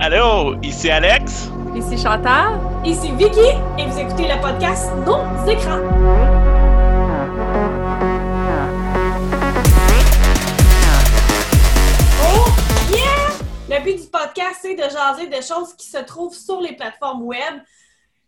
[0.00, 1.50] Allô, ici Alex.
[1.74, 2.60] Ici Chantal.
[2.84, 3.40] Ici Vicky
[3.78, 5.80] et vous écoutez le podcast Nos écrans.
[12.22, 12.46] Oh
[12.94, 13.76] yeah!
[13.76, 17.22] Le but du podcast, c'est de jaser des choses qui se trouvent sur les plateformes
[17.22, 17.60] web.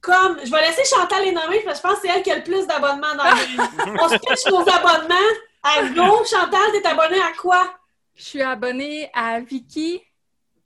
[0.01, 2.33] Comme, je vais laisser Chantal les nommer parce que je pense que c'est elle qui
[2.33, 5.15] a le plus d'abonnements dans le On se pitch nos abonnements.
[5.63, 7.75] À go, Chantal, t'es abonnée à quoi?
[8.17, 10.03] Je suis abonnée à Vicky.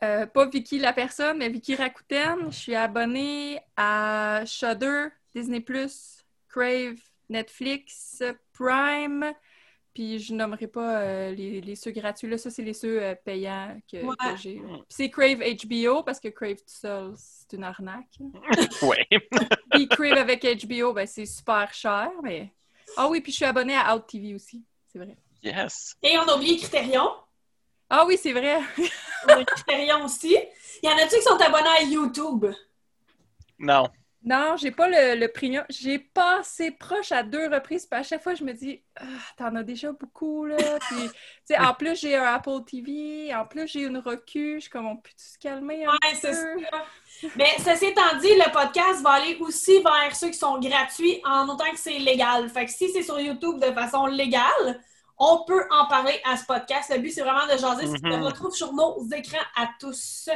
[0.05, 2.51] Euh, pas Vicky la personne, mais Vicky Rakuten.
[2.51, 5.65] Je suis abonnée à Shudder, Disney+,
[6.49, 8.23] Crave, Netflix,
[8.53, 9.33] Prime.
[9.95, 12.29] Puis je nommerai pas euh, les, les ceux gratuits.
[12.29, 14.15] Là, ça, c'est les ceux euh, payants que, Ouais.
[14.19, 14.57] que j'ai.
[14.57, 18.19] Puis c'est Crave HBO parce que Crave tout seul, c'est une arnaque.
[18.83, 19.07] Ouais.
[19.71, 22.53] Puis Crave avec HBO, ben, c'est super cher, mais.
[22.97, 24.63] Ah oui, puis je suis abonnée à Out TV aussi.
[24.93, 25.17] C'est vrai.
[25.43, 25.97] Yes.
[26.03, 27.09] Et on a oublié Criterion.
[27.91, 28.59] Ah oui, c'est vrai.
[29.25, 30.37] On a Criterion aussi.
[30.83, 32.47] Il y en a-tu qui sont abonnés à YouTube?
[33.59, 33.89] Non.
[34.27, 35.65] Non, j'ai pas le, le premium.
[35.69, 39.05] J'ai passé proche à deux reprises, puis à chaque fois, je me dis, ah,
[39.37, 40.57] t'en as déjà beaucoup, là.
[40.89, 44.55] Puis, tu sais, en plus, j'ai un Apple TV, en plus, j'ai une Roku.
[44.55, 46.65] Je suis comme, on peut se calmer un Ouais, c'est peu?
[46.73, 47.31] ça.
[47.37, 51.47] Mais ceci étant dit, le podcast va aller aussi vers ceux qui sont gratuits en
[51.47, 52.49] autant que c'est légal.
[52.49, 54.81] Fait que si c'est sur YouTube de façon légale,
[55.19, 56.91] on peut en parler à ce podcast.
[56.95, 58.25] Le but, c'est vraiment de jaser ce qui se Mhm.
[58.25, 60.29] retrouve sur nos écrans à tous.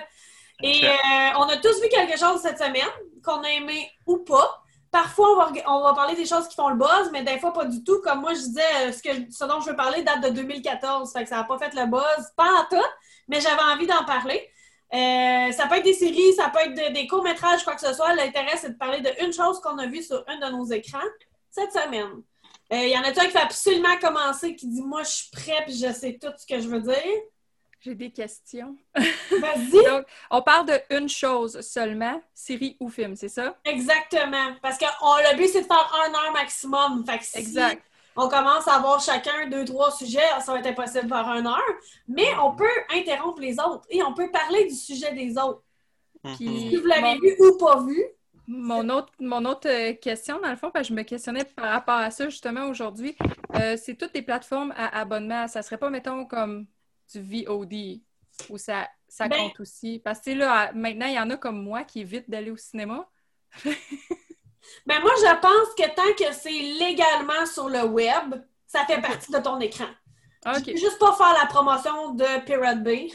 [0.62, 0.90] Et euh,
[1.38, 2.88] on a tous vu quelque chose cette semaine,
[3.24, 4.62] qu'on a aimé ou pas.
[4.90, 7.38] Parfois, on va, reg- on va parler des choses qui font le buzz, mais des
[7.38, 8.00] fois, pas du tout.
[8.02, 11.12] Comme moi, je disais, euh, ce, que, ce dont je veux parler date de 2014.
[11.12, 12.86] Fait que ça n'a pas fait le buzz, pas en tout,
[13.28, 14.48] mais j'avais envie d'en parler.
[14.94, 17.92] Euh, ça peut être des séries, ça peut être de- des courts-métrages, quoi que ce
[17.92, 18.14] soit.
[18.14, 20.98] L'intérêt, c'est de parler d'une chose qu'on a vue sur un de nos écrans
[21.50, 22.22] cette semaine.
[22.70, 25.62] Il y en a-tu un qui fait absolument commencer, qui dit Moi, je suis prêt
[25.64, 26.94] puis je sais tout ce que je veux dire?
[27.80, 28.76] J'ai des questions.
[28.94, 29.70] Vas-y!
[29.86, 33.56] Donc, on parle de une chose seulement, série ou film, c'est ça?
[33.64, 34.54] Exactement.
[34.60, 37.04] Parce que on- le but, c'est de faire un heure maximum.
[37.06, 37.82] Fait que si Exact.
[38.16, 41.46] on commence à avoir chacun deux, trois sujets, ça va être impossible de faire une
[41.46, 41.62] heure.
[42.08, 45.62] Mais on peut interrompre les autres et on peut parler du sujet des autres.
[46.36, 47.20] Puis- Si vous l'avez Bon.
[47.20, 48.04] vu ou pas vu,
[48.50, 51.70] Mon autre, mon autre euh, question, dans le fond, parce que je me questionnais par
[51.70, 53.14] rapport à ça justement aujourd'hui,
[53.56, 55.46] euh, c'est toutes les plateformes à abonnement.
[55.48, 56.66] Ça serait pas, mettons, comme
[57.12, 58.00] du VOD
[58.48, 60.00] où ça, ça Ben- compte aussi?
[60.02, 63.06] Parce que là, maintenant, il y en a comme moi qui évitent d'aller au cinéma.
[63.64, 68.34] ben moi, je pense que tant que c'est légalement sur le web,
[68.66, 69.88] ça fait partie de ton écran.
[70.46, 70.64] Je OK.
[70.64, 73.08] peux juste pas faire la promotion de Pirate Bay.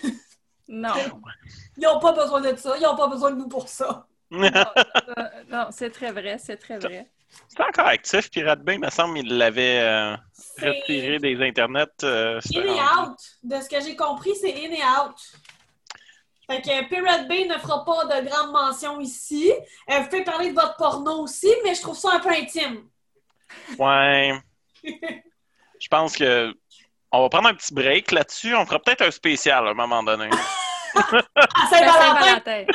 [0.68, 0.94] Non.
[1.78, 2.78] Ils n'ont pas besoin de ça.
[2.78, 4.08] Ils n'ont pas besoin de nous pour ça.
[4.42, 7.08] non, non, c'est très vrai, c'est très vrai.
[7.48, 10.16] C'est encore actif, Pirate Bay, il me semble qu'il l'avait euh,
[10.60, 11.86] retiré des internets.
[12.04, 13.18] euh, in et out.
[13.44, 15.16] De ce que j'ai compris, c'est in et out.
[16.50, 19.52] Fait que Pirate Bay ne fera pas de grande mention ici.
[19.90, 22.88] Euh, vous pouvez parler de votre porno aussi, mais je trouve ça un peu intime.
[23.78, 24.34] Ouais.
[24.84, 26.54] Je pense que
[27.12, 28.56] on va prendre un petit break là-dessus.
[28.56, 30.30] On fera peut-être un spécial à un moment donné.
[31.70, 32.66] Saint-Valentin!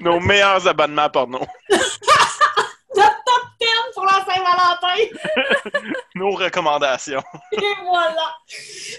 [0.00, 1.40] Nos meilleurs abonnements porno.
[2.96, 4.96] Notre top 10 pour la Saint-Valentin!
[6.14, 7.22] Nos recommandations.
[7.52, 8.34] Et voilà!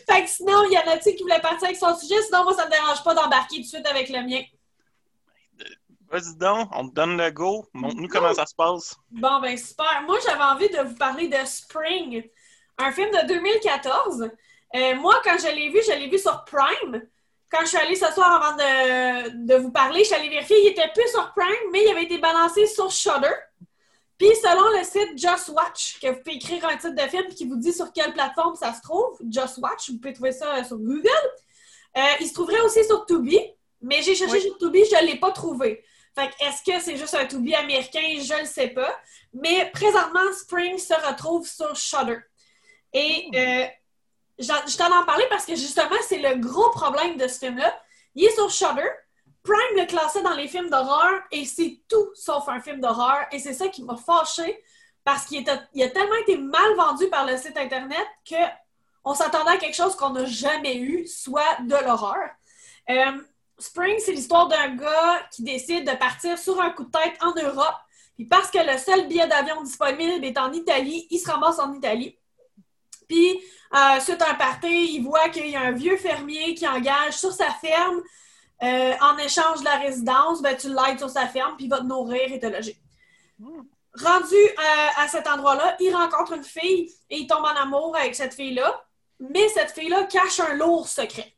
[0.08, 2.22] Fait que sinon, il y en a-t-il qui voulaient partir avec son sujet?
[2.24, 4.42] Sinon, moi, ça me dérange pas d'embarquer tout de suite avec le mien.
[6.12, 7.68] Vas-y donc, on te donne le go.
[7.74, 8.96] Montre-nous comment ça se passe.
[9.12, 10.04] Bon, ben super.
[10.08, 12.28] Moi, j'avais envie de vous parler de Spring,
[12.80, 14.32] un film de 2014.
[14.76, 17.02] Euh, moi, quand je l'ai vu, je l'ai vu sur Prime.
[17.52, 20.58] Quand je suis allée ce soir avant de, de vous parler, je suis allée vérifier,
[20.62, 23.32] il était plus sur Prime, mais il avait été balancé sur Shudder.
[24.20, 27.48] Puis, selon le site Just Watch, que vous pouvez écrire un titre de film qui
[27.48, 30.64] vous dit sur quelle plateforme ça se trouve, Just Watch, vous pouvez trouver ça euh,
[30.64, 31.10] sur Google.
[31.98, 33.40] Euh, il se trouverait aussi sur Tubi,
[33.82, 34.42] mais j'ai cherché Oui.
[34.42, 35.84] sur Tubi, je ne l'ai pas trouvé.
[36.14, 38.02] Fait que est-ce que c'est juste un Tubi américain?
[38.22, 38.94] Je ne le sais pas.
[39.34, 42.20] Mais présentement, Spring se retrouve sur Shudder.
[42.94, 43.70] Et euh, j'en-
[44.40, 47.78] je t'en en parler parce que justement, c'est le gros problème de ce film-là.
[48.16, 48.90] Il est sur Shudder.
[49.44, 53.26] Prime le classait dans les films d'horreur et c'est tout sauf un film d'horreur.
[53.32, 54.64] Et c'est ça qui m'a fâché
[55.04, 58.36] parce qu'il a tellement été mal vendu par le site Internet que
[59.06, 62.30] on s'attendait à quelque chose qu'on n'a jamais eu, soit de l'horreur.
[62.90, 63.22] Euh,
[63.58, 67.34] Spring, c'est l'histoire d'un gars qui décide de partir sur un coup de tête en
[67.34, 67.76] Europe.
[68.16, 71.74] Puis parce que le seul billet d'avion disponible est en Italie, il se ramasse en
[71.74, 72.18] Italie.
[73.10, 73.42] Puis,
[73.74, 77.16] euh, suite à un party, il voit qu'il y a un vieux fermier qui engage
[77.18, 78.02] sur sa ferme.
[78.62, 81.78] euh, en échange de la résidence, ben, tu l'aides sur sa ferme, puis il va
[81.80, 82.78] te nourrir et te loger.
[83.94, 88.16] Rendu euh, à cet endroit-là, il rencontre une fille et il tombe en amour avec
[88.16, 88.84] cette fille-là.
[89.20, 91.34] Mais cette fille-là cache un lourd secret.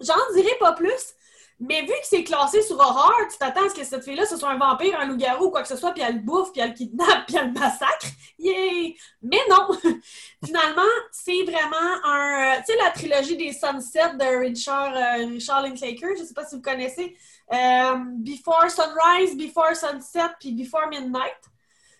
[0.00, 1.14] J'en dirais pas plus,
[1.60, 4.36] mais vu que c'est classé sur horreur, tu t'attends à ce que cette fille-là, ce
[4.38, 6.60] soit un vampire, un loup-garou ou quoi que ce soit, puis elle le bouffe, puis
[6.62, 8.06] elle le kidnappe, puis elle le massacre.
[8.38, 8.96] Yay!
[9.22, 9.68] Mais non!
[10.44, 12.56] Finalement, c'est vraiment un...
[12.60, 16.56] Tu sais, la trilogie des Sunsets de Richard, euh, Richard Linklater, je sais pas si
[16.56, 17.14] vous connaissez.
[17.52, 21.36] Euh, Before Sunrise, Before Sunset, puis Before Midnight.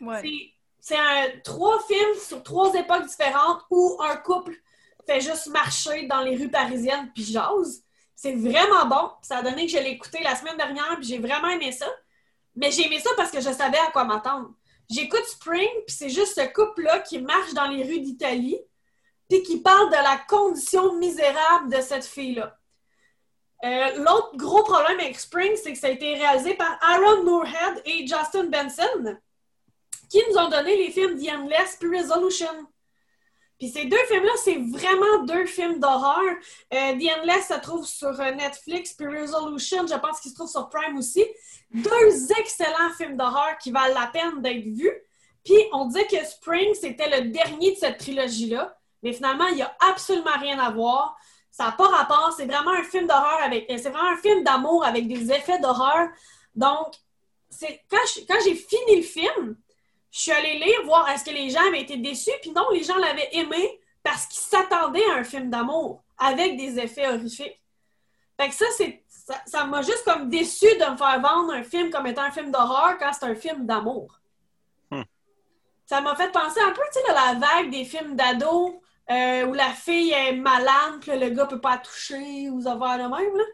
[0.01, 0.23] Ouais.
[0.81, 4.55] C'est- trois films sur trois époques différentes où un couple
[5.06, 7.85] fait juste marcher dans les rues parisiennes puis jase.
[8.22, 9.12] C'est vraiment bon.
[9.22, 11.87] Ça a donné que je l'ai écouté la semaine dernière puis j'ai vraiment aimé ça.
[12.55, 14.50] Mais j'ai aimé ça parce que je savais à quoi m'attendre.
[14.90, 18.61] J'écoute Spring puis c'est juste ce couple-là qui marche dans les rues d'Italie
[19.26, 22.58] puis qui parle de la condition misérable de cette fille-là.
[23.64, 27.81] Euh, L'autre gros problème avec Spring, c'est que ça a été réalisé par Aaron Moorhead
[27.87, 29.17] et Justin Benson
[30.11, 32.67] qui nous ont donné les films The Endless puis Resolution.
[33.61, 36.35] Puis ces deux films-là, c'est vraiment deux films d'horreur.
[36.73, 40.51] Euh, The Endless se trouve sur euh, Netflix, puis Resolution, je pense qu'il se trouve
[40.51, 41.25] sur Prime aussi.
[41.73, 44.97] Deux excellents films d'horreur qui valent la peine d'être vus.
[45.45, 48.77] Puis on disait que Spring, c'était le dernier de cette trilogie-là.
[49.03, 51.17] Mais finalement, il n'y a absolument rien à voir.
[51.51, 52.33] Ça n'a pas rapport.
[52.37, 53.71] C'est vraiment un film d'horreur avec.
[53.71, 56.09] euh, C'est vraiment un film d'amour avec des effets d'horreur.
[56.55, 56.95] Donc,
[57.51, 59.56] c'est quand j'ai fini le film,
[60.11, 62.83] je suis allée lire, voir est-ce que les gens avaient été déçus, puis non, les
[62.83, 67.61] gens l'avaient aimé parce qu'ils s'attendaient à un film d'amour avec des effets horrifiques.
[68.39, 69.05] Fait que ça, c'est
[69.47, 72.51] ça m'a juste comme déçu de me faire vendre un film comme étant un film
[72.51, 74.21] d'horreur quand c'est un film d'amour.
[74.91, 75.03] Hmm.
[75.87, 78.75] Ça m'a fait penser un peu, tu sais, la vague des films d'ados
[79.11, 82.75] euh, où la fille est malade, puis le gars peut pas la toucher ou ça
[82.77, 83.45] va de même, là.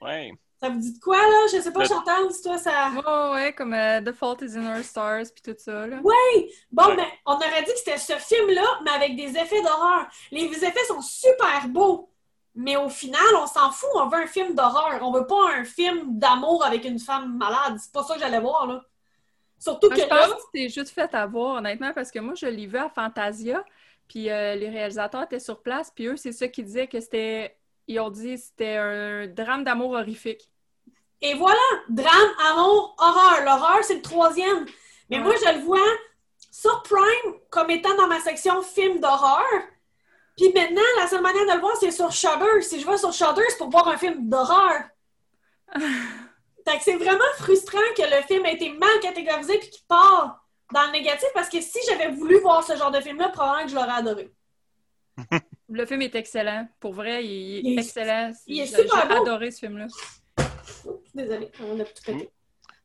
[0.00, 0.32] Ouais.
[0.64, 1.46] Ça vous dit de quoi, là?
[1.52, 2.88] Je sais pas, Chantal, si toi, ça...
[2.90, 5.98] Ouais, ouais, comme euh, The Fault is in Our Stars, puis tout ça, là.
[5.98, 6.96] Bon, Ouais.
[6.96, 10.06] ben, on aurait dit que c'était ce film-là, mais avec des effets d'horreur.
[10.30, 12.10] Les effets sont super beaux,
[12.54, 13.90] mais au final, on s'en fout.
[13.94, 15.00] On veut un film d'horreur.
[15.02, 17.76] On veut pas un film d'amour avec une femme malade.
[17.78, 18.82] C'est pas ça que j'allais voir, là.
[19.58, 22.32] Surtout Moi, que je là, pense que c'est juste fait avoir, honnêtement, parce que moi,
[22.36, 23.62] je l'ai vu à Fantasia,
[24.08, 27.54] puis euh, les réalisateurs étaient sur place, puis eux, c'est ça qu'ils disaient que c'était...
[27.86, 30.50] Ils ont dit que c'était un drame d'amour horrifique.
[31.20, 33.44] Et voilà, drame, amour, horreur.
[33.44, 34.66] L'horreur, c'est le troisième.
[35.10, 35.24] Mais Ouais.
[35.24, 35.78] moi, je le vois
[36.50, 39.42] sur Prime comme étant dans ma section film d'horreur.
[40.36, 42.60] Puis maintenant, la seule manière de le voir, c'est sur Shudder.
[42.62, 44.82] Si je vais sur Shudder, c'est pour voir un film d'horreur.
[46.66, 50.42] Fait que c'est vraiment frustrant que le film ait été mal catégorisé puis qu'il part
[50.72, 53.70] dans le négatif parce que si j'avais voulu voir ce genre de film-là, probablement que
[53.70, 54.32] je l'aurais adoré.
[55.68, 56.66] Le film est excellent.
[56.80, 58.32] Pour vrai, il est, Il est- excellent.
[58.46, 59.22] il est super J'ai beau.
[59.22, 59.86] adoré ce film-là.
[61.14, 62.30] Désolée, on a tout pété.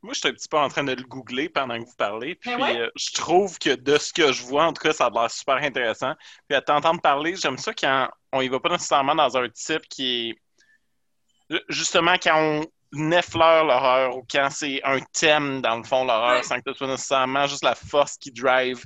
[0.01, 2.35] Moi, je suis un petit peu en train de le googler pendant que vous parlez.
[2.35, 2.79] Puis, Ben ouais.
[2.79, 5.29] euh, je trouve que de ce que je vois, en tout cas, ça a l'air
[5.29, 6.13] super intéressant.
[6.47, 9.81] Puis, à t'entendre parler, j'aime ça quand on y va pas nécessairement dans un type
[9.89, 11.59] qui est.
[11.67, 12.61] Justement, quand
[12.93, 16.43] on effleure l'horreur ou quand c'est un thème, dans le fond, l'horreur, Ouais.
[16.43, 18.83] sans que ce soit nécessairement juste la force qui drive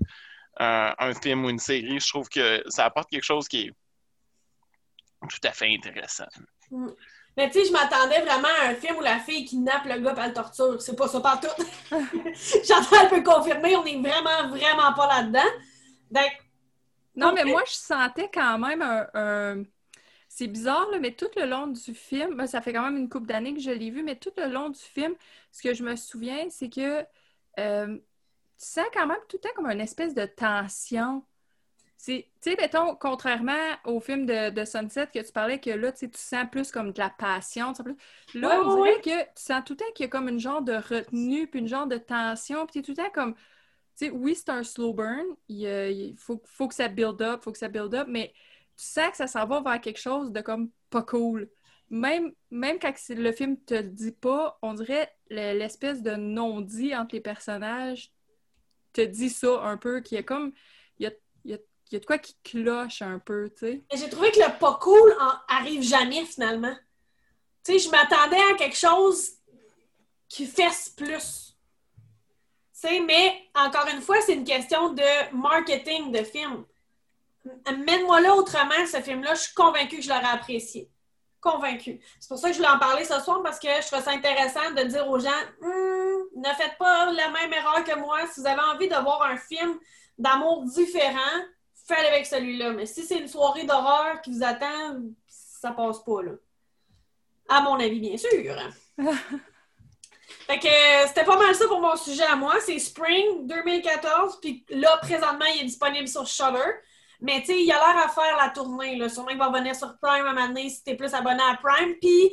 [0.62, 2.00] euh, un film ou une série.
[2.00, 3.72] Je trouve que ça apporte quelque chose qui est
[5.22, 6.26] tout à fait intéressant.
[7.38, 10.16] Mais tu sais, je m'attendais vraiment à un film où la fille kidnappe le gars
[10.26, 10.82] et le torture.
[10.82, 11.48] C'est pas ça partout.
[12.64, 15.50] Chantal peut confirmer, on est vraiment, vraiment pas là-dedans.
[16.12, 16.32] Donc,
[17.16, 19.08] Non, mais moi, je sentais quand même un...
[19.14, 19.64] un-
[20.30, 23.10] C'est bizarre, là, mais tout le long du film, ben, ça fait quand même une
[23.10, 25.16] couple d'années que je l'ai vu, mais tout le long du film,
[25.52, 27.06] ce que je me souviens, c'est que
[27.60, 31.26] euh, tu sens quand même tout le temps comme une espèce de tension.
[32.06, 33.54] Tu sais, mettons, contrairement
[33.86, 37.00] au film de, de Sunset que tu parlais, que là, tu sens plus comme de
[37.00, 37.72] la passion.
[37.72, 40.04] tu sens plus- Là, Ouais, on ouais, dirait que tu sens tout le temps qu'il
[40.04, 42.92] y a comme une genre de retenue, puis une genre de tension, puis tu tout
[42.92, 43.36] le temps comme...
[43.98, 45.24] Tu sais, oui, c'est un slow burn.
[45.48, 48.34] Il, euh, il faut, faut que ça build up, faut que ça build up, mais
[48.76, 51.50] tu sens que ça s'en va vers quelque chose de comme pas cool.
[51.90, 56.96] Même, même quand le film te le dit pas, on dirait le- l'espèce de non-dit
[56.96, 58.12] entre les personnages
[58.94, 60.54] te dit ça un peu, qui est comme.
[61.00, 61.12] Il y a,
[61.94, 63.84] y a- de quoi qui cloche un peu, tu sais.
[63.94, 66.76] j'ai trouvé que le pas cool en- arrive jamais finalement.
[67.64, 69.32] Tu sais, je m'attendais à quelque chose
[70.28, 71.56] qui fesse plus.
[72.74, 76.66] Tu sais, mais encore une fois, c'est une question de marketing de film.
[77.86, 80.90] Mène-moi là autrement, ce film-là, je suis convaincue que je l'aurais apprécié.
[81.42, 82.00] Convaincue.
[82.20, 84.12] C'est pour ça que je voulais en parler ce soir parce que je trouve ça
[84.12, 85.30] intéressant de dire aux gens
[85.62, 88.26] Hum, ne faites pas la même erreur que moi.
[88.28, 89.78] Si vous avez envie de voir un film
[90.18, 91.42] d'amour différent,
[91.86, 92.72] faites avec celui-là.
[92.72, 96.32] Mais si c'est une soirée d'horreur qui vous attend, ça passe pas, là.
[97.50, 98.30] À mon avis, bien sûr.
[100.48, 102.56] fait que euh, c'était pas mal ça pour mon sujet à moi.
[102.66, 106.72] C'est Spring 2014, puis là, présentement, il est disponible sur Shudder.
[107.22, 108.98] Mais tu sais, il a l'air à faire la tournée.
[108.98, 109.08] Là.
[109.08, 111.58] Sûrement qu'il va revenir sur Prime à un moment donné si t'es plus abonné à
[111.58, 111.96] Prime.
[112.02, 112.32] Puis,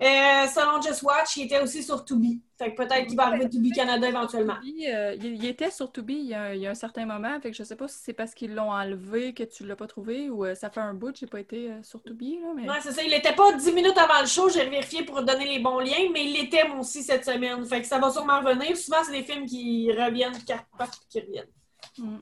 [0.00, 2.40] euh, selon Just Watch, il était aussi sur Tubi.
[2.56, 4.54] Fait que peut-être qu'il va arriver Tubi Canada éventuellement.
[4.60, 7.04] Tubi, euh, il, il était sur Tubi il y, a, il y a un certain
[7.04, 7.40] moment.
[7.40, 9.88] Fait que je sais pas si c'est parce qu'ils l'ont enlevé que tu l'as pas
[9.88, 12.38] trouvé ou euh, ça fait un bout que j'ai pas été euh, sur Tubi.
[12.40, 12.68] Là, mais...
[12.68, 13.02] Ouais, c'est ça.
[13.02, 14.48] Il était pas 10 minutes avant le show.
[14.48, 17.64] J'ai vérifié pour donner les bons liens, mais il l'était moi aussi cette semaine.
[17.66, 18.76] Fait que ça va sûrement revenir.
[18.76, 21.50] Souvent, c'est des films qui reviennent, qui repartent, qui reviennent.
[21.98, 22.18] Mm.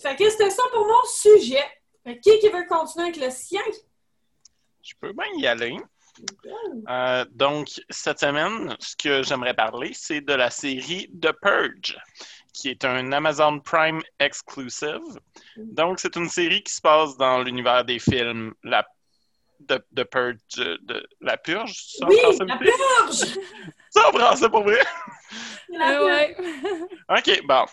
[0.00, 1.62] Fait que c'était ça pour mon sujet.
[2.04, 3.62] Fait que qui qui veut continuer avec le sien?
[4.82, 5.76] Je peux bien y aller.
[6.88, 11.96] Euh, donc, cette semaine, ce que j'aimerais parler, c'est de la série The Purge,
[12.52, 15.00] qui est un Amazon Prime exclusive.
[15.56, 18.86] Donc, c'est une série qui se passe dans l'univers des films La,
[19.60, 23.38] de, de Purge, de, La Purge, ça, en Oui, français, la purge!
[23.90, 24.80] Ça, en français, pour vrai?
[25.70, 26.48] La Euh, purge.
[27.18, 27.64] OK, bon.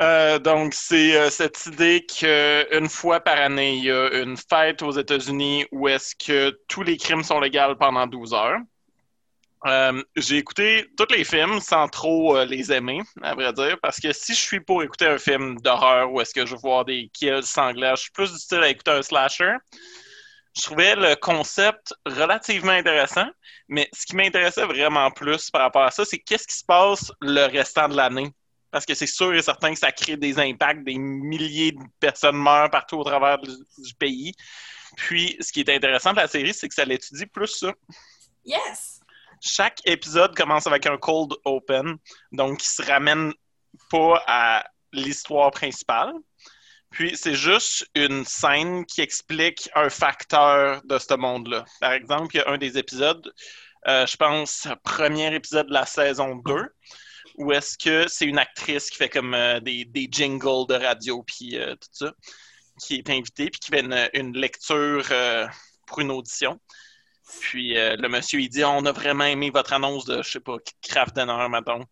[0.00, 4.82] Euh, donc, c'est euh, cette idée qu'une fois par année, il y a une fête
[4.82, 8.58] aux États-Unis où est-ce que tous les crimes sont légaux pendant 12 heures.
[9.66, 14.12] Euh, j'ai écouté tous les films sans trop les aimer, à vrai dire, parce que
[14.12, 17.42] si je suis pour écouter un film d'horreur où est-ce que je voir des kills
[17.42, 19.54] sanglants, je suis plus du style à écouter un slasher.
[20.56, 23.26] Je trouvais le concept relativement intéressant,
[23.68, 27.10] mais ce qui m'intéressait vraiment plus par rapport à ça, c'est qu'est-ce qui se passe
[27.20, 28.32] le restant de l'année?
[28.70, 32.36] Parce que c'est sûr et certain que ça crée des impacts, des milliers de personnes
[32.36, 34.34] meurent partout au travers du, du pays.
[34.96, 37.72] Puis, ce qui est intéressant de la série, c'est que ça l'étudie plus ça.
[38.44, 39.00] Yes!
[39.40, 41.96] Chaque épisode commence avec un cold open,
[42.32, 43.32] donc qui se ramène
[43.90, 46.12] pas à l'histoire principale.
[46.90, 51.64] Puis, c'est juste une scène qui explique un facteur de ce monde-là.
[51.80, 53.32] Par exemple, il y a un des épisodes,
[53.86, 56.54] euh, je pense, premier épisode de la saison 2,
[57.38, 61.56] où est-ce que c'est une actrice qui fait comme euh, des, jingles de radio, puis
[61.56, 62.12] euh, tout ça,
[62.80, 63.80] qui est invitée, puis qui fait
[64.14, 65.46] une, lecture euh,
[65.86, 66.60] pour une audition.
[67.40, 70.56] Puis le monsieur, il dit On a vraiment aimé votre annonce de, je sais pas,
[70.82, 71.84] Kraft Dinner, mettons.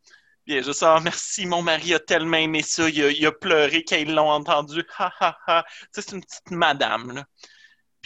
[0.49, 3.85] Est juste Ah, merci, mon mari a tellement aimé ça, il a, il a pleuré
[3.85, 4.83] quand ils l'ont entendu.
[4.99, 5.65] Ha ha ha.
[5.69, 7.25] Tu sais, c'est une petite madame, là.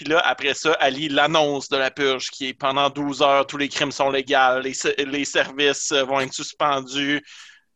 [0.00, 3.46] Puis là, après ça, elle lit l'annonce de la purge qui est pendant 12 heures,
[3.46, 4.72] tous les crimes sont légaux, les,
[5.04, 7.22] les services euh, vont être suspendus,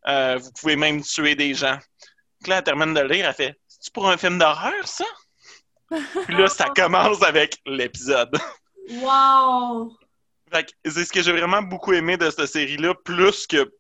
[0.09, 1.77] euh, vous pouvez même tuer des gens.
[2.43, 5.05] Puis là, elle termine de lire, elle fait C'est-tu pour un film d'horreur, ça?
[5.91, 8.35] Puis là, ça commence avec l'épisode.
[8.91, 9.95] Wow!
[10.51, 13.71] Fait que c'est ce que j'ai vraiment beaucoup aimé de cette série-là, plus que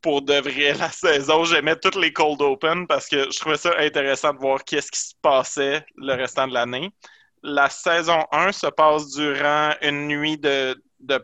[0.00, 1.44] pour de vrai la saison.
[1.44, 5.00] J'aimais toutes les cold open parce que je trouvais ça intéressant de voir qu'est-ce qui
[5.00, 6.90] se passait le restant de l'année.
[7.42, 10.76] La saison 1 se passe durant une nuit de,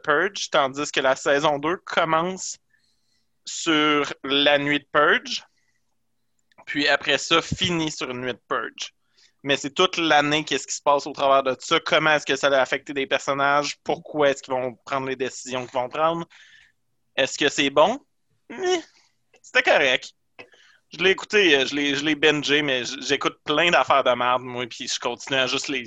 [0.02, 2.56] Purge, tandis que la saison 2 commence
[3.44, 5.44] sur la nuit de Purge,
[6.64, 8.92] puis après ça, finit sur une nuit de Purge.
[9.42, 12.34] Mais c'est toute l'année qu'est-ce qui se passe au travers de ça, comment est-ce que
[12.34, 16.26] ça a affecté des personnages, pourquoi est-ce qu'ils vont prendre les décisions qu'ils vont prendre.
[17.14, 18.00] Est-ce que c'est bon?
[18.50, 18.80] Eh,
[19.40, 20.12] C'était correct.
[20.92, 24.98] Je l'ai écouté, je l'ai, bingé, mais j'écoute plein d'affaires de merde, moi, puis je
[24.98, 25.84] continue à juste les...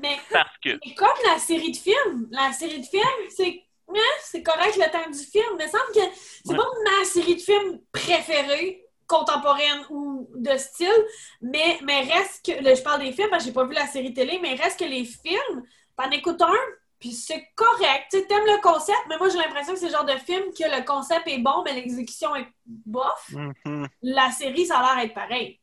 [0.00, 0.70] Mais Parce que...
[0.94, 2.28] comme la série de films.
[2.30, 3.02] La série de films,
[3.34, 3.62] c'est.
[3.88, 6.00] hein, c'est correct le temps du film, mais semble que
[6.44, 6.56] c'est Ouais.
[6.56, 11.04] pas ma série de films préférée, contemporaine ou de style,
[11.40, 12.62] mais, mais reste que.
[12.62, 14.78] là, je parle des films parce que j'ai pas vu la série télé, mais reste
[14.80, 15.62] que les films,
[15.96, 16.52] t'en écoutes un,
[16.98, 18.06] puis c'est correct.
[18.10, 20.64] Tu t'aimes le concept, mais moi j'ai l'impression que c'est le genre de film que
[20.64, 23.30] le concept est bon, mais l'exécution est bof.
[23.64, 23.88] Mhm.
[24.02, 25.60] La série, ça a l'air d'être pareil.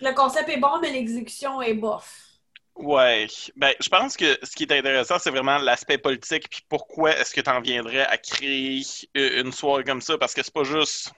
[0.00, 2.22] Le concept est bon, mais l'exécution est bof.
[2.76, 3.28] Ouais.
[3.56, 7.32] Ben, je pense que ce qui est intéressant, c'est vraiment l'aspect politique, puis pourquoi est-ce
[7.32, 8.82] que tu en viendrais à créer
[9.16, 11.12] euh, une soirée comme ça, parce que c'est pas juste...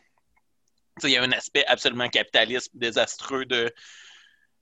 [1.03, 3.73] Il y a un aspect absolument capitaliste désastreux de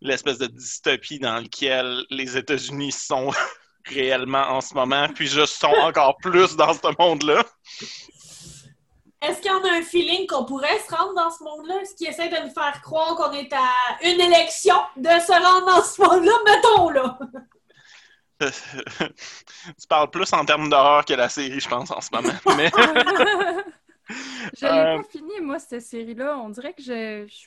[0.01, 3.31] l'espèce de dystopie dans lequel les États-Unis sont
[3.87, 7.45] réellement en ce moment, puis juste sont encore plus dans ce monde-là.
[9.28, 11.81] Est-ce qu'il y en a un feeling qu'on pourrait se rendre dans ce monde-là?
[11.83, 13.69] Est-ce qu'il essaie de nous faire croire qu'on est à
[14.02, 16.33] une élection de se rendre dans ce monde-là?
[16.47, 17.19] Mettons, là!
[19.81, 22.35] tu parles plus en termes d'horreur que la série, je pense, en ce moment.
[22.57, 22.71] Mais...
[24.59, 26.37] Je l'ai Euh, pas fini, moi, cette série-là.
[26.38, 27.26] On dirait que je...
[27.26, 27.47] je-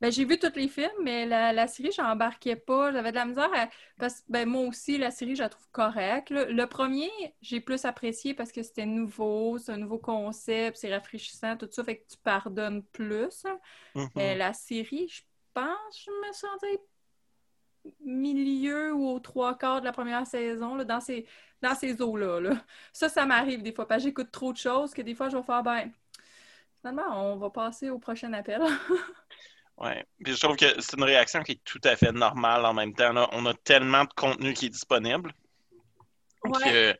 [0.00, 2.92] Ben, j'ai vu tous les films, mais la, la série, j'embarquais pas.
[2.92, 3.68] J'avais de la misère à...
[3.98, 6.30] Parce que ben, moi aussi, la série, je la trouve correcte.
[6.30, 7.10] Le, le premier,
[7.40, 11.82] j'ai plus apprécié parce que c'était nouveau, c'est un nouveau concept, c'est rafraîchissant, tout ça,
[11.84, 13.44] fait que tu pardonnes plus.
[13.94, 14.08] Mhm.
[14.16, 15.22] Mais la série, je
[15.54, 16.82] pense, je me sentais
[18.04, 21.26] milieu ou aux trois quarts de la première saison, là, dans ces,
[21.62, 22.40] dans ces eaux-là.
[22.40, 22.64] là.
[22.92, 25.36] Ça, ça m'arrive des fois, parce que j'écoute trop de choses que des fois, je
[25.36, 25.90] vais faire, ben,
[26.80, 28.60] finalement, on va passer au prochain appel.
[29.78, 30.04] Ouais.
[30.24, 32.94] Puis je trouve que c'est une réaction qui est tout à fait normale en même
[32.94, 33.12] temps.
[33.12, 33.28] là.
[33.32, 35.32] On a tellement de contenu qui est disponible
[36.44, 36.62] Ouais.
[36.62, 36.98] que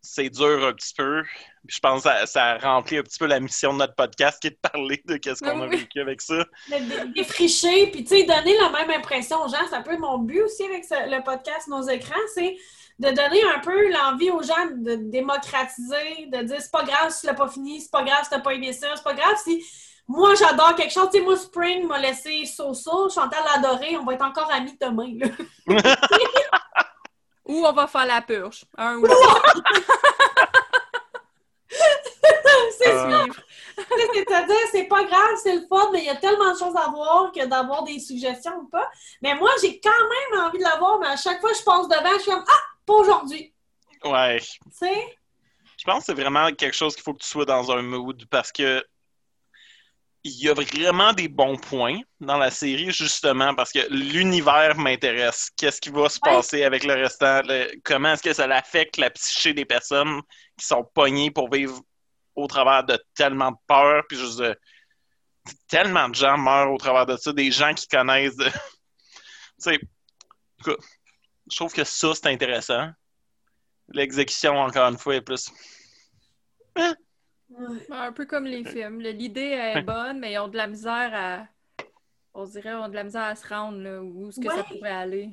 [0.00, 1.22] c'est dur un petit peu.
[1.66, 4.40] Puis je pense que ça, ça remplit un petit peu la mission de notre podcast
[4.40, 6.36] qui est de parler de qu'est-ce qu'on a vécu avec ça.
[6.38, 9.58] de dé- défricher, puis tu sais, donner la même impression aux gens.
[9.68, 12.56] C'est un peu mon but aussi avec ce- le podcast Nos écrans, c'est
[12.98, 17.20] de donner un peu l'envie aux gens de démocratiser, de dire c'est pas grave si
[17.20, 19.36] tu l'as pas fini, c'est pas grave si t'as pas aimé ça, c'est pas grave
[19.44, 19.62] si
[20.08, 21.10] moi j'adore quelque chose.
[21.12, 24.76] Tu sais, moi Spring m'a laissé so-so, Chantal l'a adoré, on va être encore amis
[24.80, 25.18] demain.
[25.18, 25.28] Là.
[27.44, 28.64] Ou on va faire la purge.
[28.76, 29.54] Un ou l'autre.
[32.78, 33.26] c'est Euh.
[34.12, 36.90] C'est-à-dire, c'est pas grave, c'est le fun, mais il y a tellement de choses à
[36.90, 38.90] voir que d'avoir des suggestions ou pas.
[39.22, 41.88] Mais moi, j'ai quand même envie de l'avoir, mais à chaque fois que je passe
[41.88, 43.54] devant, je suis comme Ah, pas aujourd'hui.
[44.04, 44.40] Ouais.
[44.40, 45.18] Tu sais?
[45.78, 48.24] Je pense que c'est vraiment quelque chose qu'il faut que tu sois dans un mood
[48.28, 48.84] parce que
[50.28, 55.50] il y a vraiment des bons points dans la série, justement, parce que l'univers m'intéresse.
[55.56, 56.30] Qu'est-ce qui va se Ouais.
[56.32, 57.42] passer avec le restant?
[57.42, 60.20] le- comment est-ce que ça affecte la psyché des personnes
[60.56, 61.80] qui sont pognées pour vivre
[62.34, 64.56] au travers de tellement de peur, puis juste de-
[65.68, 68.36] tellement de gens meurent au travers de ça, des gens qui connaissent.
[68.36, 68.60] de- tu
[69.58, 69.80] sais,
[70.66, 72.90] je trouve que ça, c'est intéressant.
[73.90, 75.50] L'exécution, encore une fois, est plus.
[77.58, 77.78] Ouais.
[77.90, 79.00] Un peu comme les films.
[79.00, 79.10] là.
[79.10, 81.46] L'idée est bonne, mais ils ont de la misère à.
[82.34, 84.90] On dirait, ont de la misère à se rendre là, où est-ce que ça pourrait
[84.90, 85.30] aller.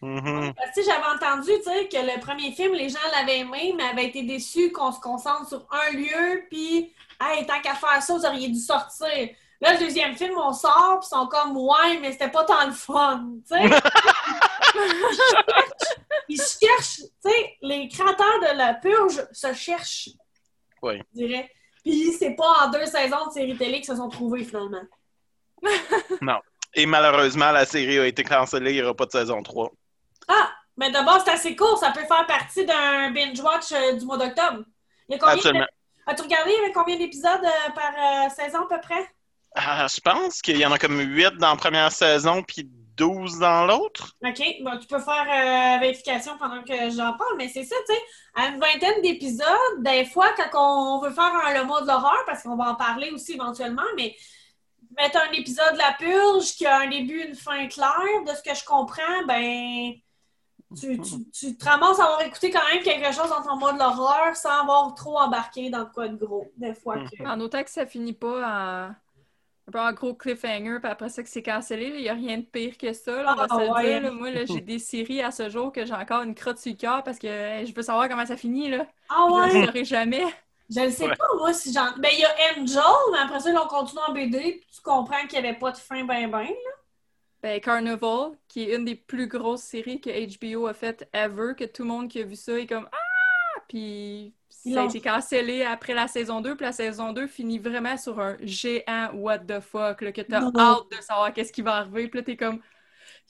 [0.00, 0.52] Mhm.
[0.54, 3.84] Parce que, tu sais, j'avais entendu que le premier film, les gens l'avaient aimé, mais
[3.84, 8.14] avaient été déçus qu'on se concentre sur un lieu, puis, hey, tant qu'à faire ça,
[8.14, 9.30] vous auriez dû sortir.
[9.60, 12.66] Là, le deuxième film, on sort, puis ils sont comme, ouais, mais c'était pas tant
[12.66, 13.64] le fun, tu sais.
[16.28, 20.10] ils cherchent, tu sais, les créateurs de la purge se cherchent,
[20.82, 21.00] Oui.
[21.14, 21.50] je dirais.
[21.84, 24.82] Puis c'est pas en deux saisons de série télé qu'ils se sont trouvés, finalement.
[26.74, 29.70] Et malheureusement, la série a été cancellée, il n'y aura pas de saison 3.
[30.28, 34.18] Ah, mais d'abord, c'est assez court, ça peut faire partie d'un binge-watch euh, du mois
[34.18, 34.64] d'octobre.
[35.08, 35.66] Il y a combien de- Absolument.
[36.06, 39.08] As-tu regardé il y avait combien d'épisodes euh, par euh, saison à peu près?
[39.54, 43.38] Ah, je pense qu'il y en a comme 8 dans la première saison, puis 12
[43.38, 44.16] dans l'autre?
[44.24, 47.94] OK, bon, tu peux faire euh, vérification pendant que j'en parle, mais c'est ça, tu
[47.94, 48.00] sais,
[48.34, 49.46] à une vingtaine d'épisodes,
[49.80, 52.74] des fois, quand on veut faire un, le mot de l'horreur, parce qu'on va en
[52.74, 54.14] parler aussi éventuellement, mais
[54.96, 58.42] mettre un épisode de la purge qui a un début, une fin claire, de ce
[58.42, 59.92] que je comprends, ben,
[60.76, 63.74] tu, tu, tu te ramasses à avoir écouté quand même quelque chose dans ton mode
[63.74, 66.96] de l'horreur sans avoir trop embarqué dans quoi de gros, des fois.
[66.98, 68.94] que- En autant que ça finit pas en,
[69.68, 72.38] un peu en gros cliffhanger, puis après ça que c'est cancellé, il n'y a rien
[72.38, 73.22] de pire que ça.
[73.22, 73.82] là, on va Ah, se ouais.
[73.82, 74.02] dire.
[74.02, 74.10] là.
[74.12, 76.76] Moi, là, j'ai des séries à ce jour que j'ai encore une crotte sur le
[76.76, 78.68] cœur parce que hey, je veux savoir comment ça finit.
[78.70, 78.86] Là.
[79.08, 79.48] Ah Je ouais?
[79.48, 80.24] ne le saurai jamais.
[80.70, 81.16] Je ne sais Ouais.
[81.16, 81.92] pas, moi, si j'en.
[81.98, 84.80] Ben, il y a Angel, mais après ça, ils l'ont continué en BD, puis tu
[84.82, 86.48] comprends qu'il n'y avait pas de fin ben ben.
[87.42, 91.64] Ben, Carnival, qui est une des plus grosses séries que HBO a faites ever, que
[91.64, 92.96] tout le monde qui a vu ça est comme Ah!
[93.68, 97.96] Puis ça a été cancellé après la saison 2, puis la saison 2 finit vraiment
[97.96, 101.76] sur un géant what the fuck, là, que t'as hâte de savoir qu'est-ce qui va
[101.76, 102.08] arriver.
[102.08, 102.60] Puis là, t'es comme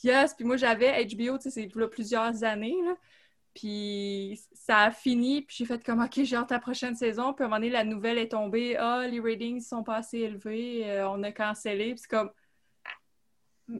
[0.02, 0.34] Yes!
[0.34, 2.96] Puis moi, j'avais HBO, tu sais, c'est là plusieurs années, là.
[3.54, 7.32] Puis ça a fini, puis j'ai fait comme OK, j'ai hâte à la prochaine saison.
[7.32, 8.76] Puis à un moment donné, la nouvelle est tombée.
[8.76, 11.94] Ah, les ratings sont pas assez élevés, euh, on a cancellé.
[11.94, 12.30] Puis c'est comme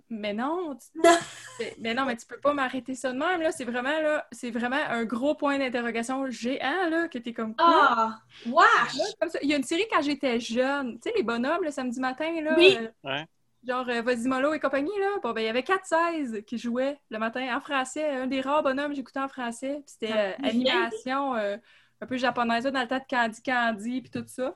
[0.08, 1.16] mais non, tu- Non.
[1.58, 3.52] c'est- mais non, mais tu peux pas m'arrêter ça de même, là.
[3.52, 7.66] C'est vraiment, là, c'est vraiment un gros point d'interrogation géant, là, que t'es comme quoi?
[7.68, 8.18] Ah!
[8.46, 8.96] Wesh!
[8.98, 9.38] Là, comme ça.
[9.42, 12.40] Il y a une série quand j'étais jeune, tu sais, les bonhommes, le samedi matin,
[12.42, 12.54] là.
[12.56, 12.76] Oui.
[12.80, 13.26] euh, Ouais.
[13.66, 15.18] Genre, euh, Vas-y et compagnie, là.
[15.22, 18.08] Bon, ben, il y avait 4-16 qui jouaient le matin en français.
[18.10, 19.82] Un des rares bonhommes que j'écoutais en français.
[19.86, 21.56] Puis c'était euh, animation euh,
[22.02, 24.54] un peu japonaise, là, dans le temps de Candy Candy, puis tout ça.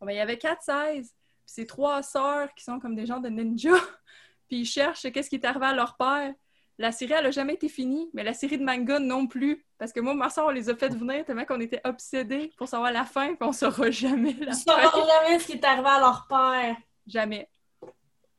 [0.00, 1.02] Bon, ben, il y avait 4-16.
[1.02, 1.10] Puis
[1.44, 3.72] c'est trois sœurs qui sont comme des gens de ninja.
[4.48, 6.32] Puis ils cherchent qu'est-ce qui est arrivé à leur père.
[6.78, 9.66] La série, elle a jamais été finie, mais la série de manga non plus.
[9.78, 12.68] Parce que moi, ma soeur, on les a fait venir tellement qu'on était obsédés pour
[12.68, 14.80] savoir la fin, puis on saura jamais la fin.
[14.80, 16.76] sauront jamais ce qui est arrivé à leur père.
[17.06, 17.48] Jamais.
[17.82, 17.88] Euh,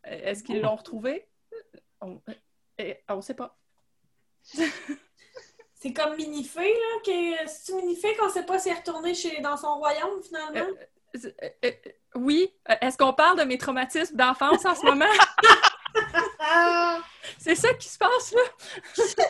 [0.06, 1.28] Est-ce qu'ils l'ont retrouvé?
[2.02, 2.22] On
[2.80, 3.58] euh, on sait pas.
[5.82, 9.39] C'est comme Minifé, là, que c'est Minifé qu'on sait pas s'il est retourné chez...
[9.39, 10.76] dans son royaume, finalement?
[11.15, 11.72] Euh, euh, euh,
[12.15, 12.54] oui.
[12.69, 15.06] Euh, Est-ce qu'on parle de mes traumatismes d'enfance en ce moment?
[17.38, 18.41] C'est ça qui se passe là?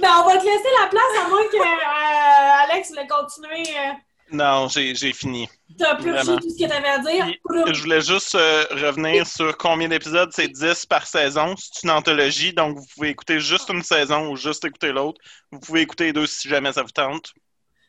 [0.00, 3.62] Ben, on va te laisser la place à moins que euh, Alex voulait continuer.
[3.78, 3.92] euh,
[4.32, 5.48] Non, j'ai j'ai fini.
[5.78, 6.36] T'as Vraiment.
[6.38, 7.26] tout ce que t'avais à dire?
[7.72, 10.30] Je voulais juste euh, revenir sur combien d'épisodes.
[10.32, 11.54] C'est 10 par saison.
[11.56, 15.20] C'est une anthologie, donc vous pouvez écouter juste une saison ou juste écouter l'autre.
[15.50, 17.32] Vous pouvez écouter les deux si jamais ça vous tente.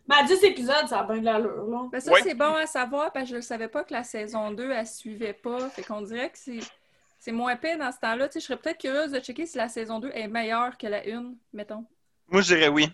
[0.07, 1.87] Mais à 10 épisodes, ça a bien de l'allure, là.
[1.91, 2.21] Ben ça, Ouais.
[2.23, 4.87] c'est bon à savoir parce que je ne savais pas que la saison 2, elle
[4.87, 5.69] suivait pas.
[5.69, 6.59] Fait qu'on dirait que c'est.
[7.19, 8.27] C'est moins épais dans ce temps-là.
[8.27, 10.87] Tu sais, je serais peut-être curieuse de checker si la saison 2 est meilleure que
[10.87, 11.85] la 1, mettons.
[12.27, 12.89] Moi, je dirais oui.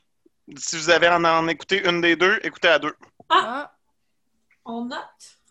[0.57, 2.95] Si vous avez en, en écouté une des deux, écoutez la deux.
[3.29, 3.71] Ah,
[4.65, 4.99] On note.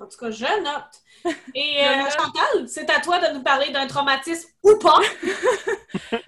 [0.01, 1.35] En tout cas, je note.
[1.55, 5.01] Et euh, Chantal, c'est à toi de nous parler d'un traumatisme ou pas.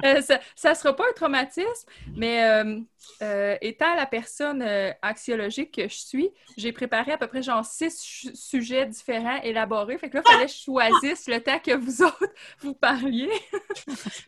[0.05, 2.79] Euh, ça, ça sera pas un traumatisme, mais euh,
[3.23, 4.65] euh, étant la personne
[5.03, 9.99] anxiologique que je suis, j'ai préparé à peu près genre six su- sujets différents élaborés.
[9.99, 12.25] Fait que là, il fallait que je choisisse le temps que vous autres
[12.61, 13.31] vous parliez.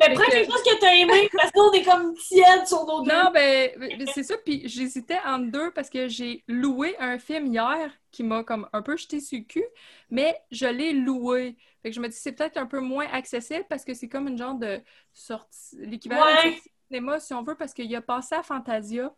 [0.00, 3.02] Mais prends que- quelque chose que t'as aimé, parce qu'on est comme tiède sur nos
[3.02, 3.12] deux.
[3.12, 4.34] Non, ben, ben, c'est ça.
[4.44, 8.82] Puis j'hésitais entre deux parce que j'ai loué un film hier qui m'a comme un
[8.82, 9.64] peu jeté sur le cul,
[10.10, 11.56] mais je l'ai loué.
[11.82, 14.28] Fait que je me dis c'est peut-être un peu moins accessible parce que c'est comme
[14.28, 14.80] une genre de
[15.12, 16.58] sortie, l'équivalent Ouais.
[16.88, 19.12] cinéma si on veut parce qu'il a passé à Fantasia.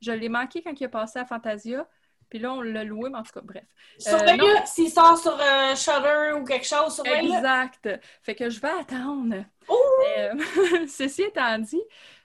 [0.00, 1.86] Je l'ai manqué quand il a passé à Fantasia.
[2.28, 3.62] Puis là, on l'a loué, mais en tout cas, bref.
[3.98, 7.00] Surveille-le s'il sort sur euh, Shudder ou quelque chose.
[7.04, 7.88] Exact.
[8.22, 9.44] Fait que je vais attendre.
[10.18, 10.34] Euh,
[10.88, 11.80] ceci étant dit,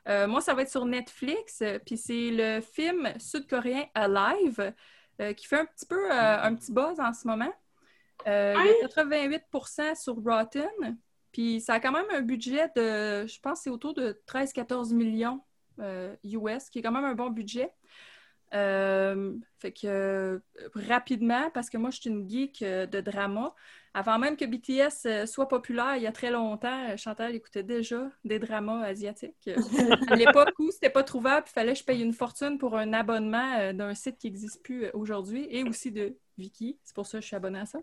[0.08, 1.62] euh, moi, ça va être sur Netflix.
[1.62, 4.74] euh, Puis c'est le film sud-coréen Alive
[5.22, 7.54] euh, qui fait un petit peu euh, un petit buzz en ce moment.
[8.28, 9.44] Euh, Il y a 88
[9.96, 10.98] sur Rotten.
[11.32, 15.42] Puis ça a quand même un budget de, je pense, c'est autour de 13-14 millions
[15.80, 17.74] euh, US, qui est quand même un bon budget.
[18.54, 20.40] Euh, fait que euh,
[20.76, 23.54] rapidement, parce que moi je suis une geek euh, de drama,
[23.94, 27.64] avant même que BTS euh, soit populaire il y a très longtemps, euh, Chantal écoutait
[27.64, 29.36] déjà des dramas asiatiques.
[29.48, 29.56] Euh,
[30.10, 32.94] à l'époque où c'était pas trouvable, il fallait que je paye une fortune pour un
[32.94, 36.78] abonnement euh, d'un site qui n'existe plus euh, aujourd'hui et aussi de Viki.
[36.84, 37.80] C'est pour ça que je suis abonnée à ça.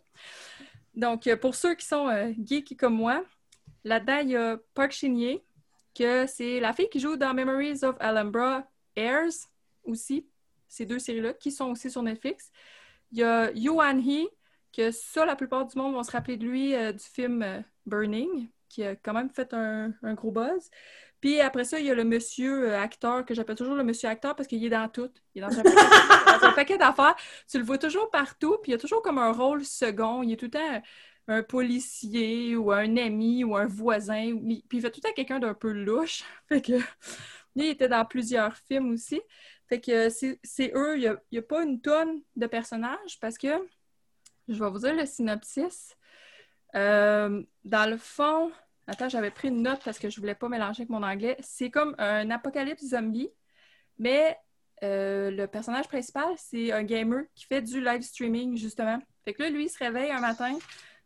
[0.94, 3.24] Donc, euh, pour ceux qui sont euh, geeks comme moi,
[3.84, 5.40] là-dedans, il y a Park Shin-hye,
[5.94, 9.48] que c'est la fille qui joue dans Memories of Alhambra Airs
[9.84, 10.26] aussi,
[10.68, 12.50] ces deux séries-là, qui sont aussi sur Netflix.
[13.12, 14.28] Il y a Yuan Hee,
[14.72, 18.48] que ça, la plupart du monde vont se rappeler de lui euh, du film Burning,
[18.68, 20.70] qui a quand même fait un gros buzz.
[21.20, 24.08] Puis après ça, il y a le monsieur euh, acteur, que j'appelle toujours le monsieur
[24.08, 25.10] acteur parce qu'il est dans tout.
[25.34, 25.62] Il est dans un
[26.54, 27.16] paquet, d'affaires.
[27.50, 30.22] Tu le vois toujours partout, puis il a toujours comme un rôle second.
[30.22, 30.82] Il est tout le temps
[31.28, 34.36] un policier ou un ami ou un voisin.
[34.38, 36.24] Puis il fait tout le temps quelqu'un d'un peu louche.
[36.48, 39.20] Fait que lui, il était dans plusieurs films aussi.
[39.68, 43.48] Fait que c'est c'est eux, il n'y a, pas une tonne de personnages parce que
[44.48, 45.94] je vais vous dire le synopsis.
[46.74, 48.50] Euh, dans le fond,
[48.88, 51.36] attends, j'avais pris une note parce que je voulais pas mélanger avec mon anglais.
[51.40, 53.30] C'est comme un apocalypse zombie,
[53.98, 54.36] mais
[54.82, 58.98] euh, le personnage principal, c'est un gamer qui fait du live streaming, justement.
[59.24, 60.56] Fait que là, lui, il se réveille un matin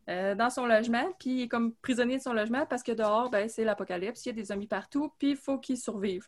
[0.09, 3.31] euh, dans son logement, puis il est comme prisonnier de son logement parce que dehors,
[3.31, 6.27] ben, c'est l'apocalypse, il y a des zombies partout, puis il faut qu'il survive.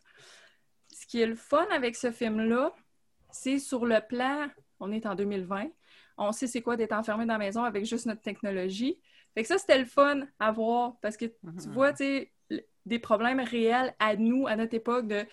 [0.93, 2.73] Ce qui est le fun avec ce film-là,
[3.31, 4.47] c'est sur le plan,
[4.79, 5.67] on est en 2020,
[6.17, 8.99] on sait c'est quoi d'être enfermé dans la maison avec juste notre technologie.
[9.35, 12.33] Fait que ça, c'était le fun à voir parce que tu vois, tu sais,
[12.85, 15.25] des problèmes réels à nous, à notre époque, de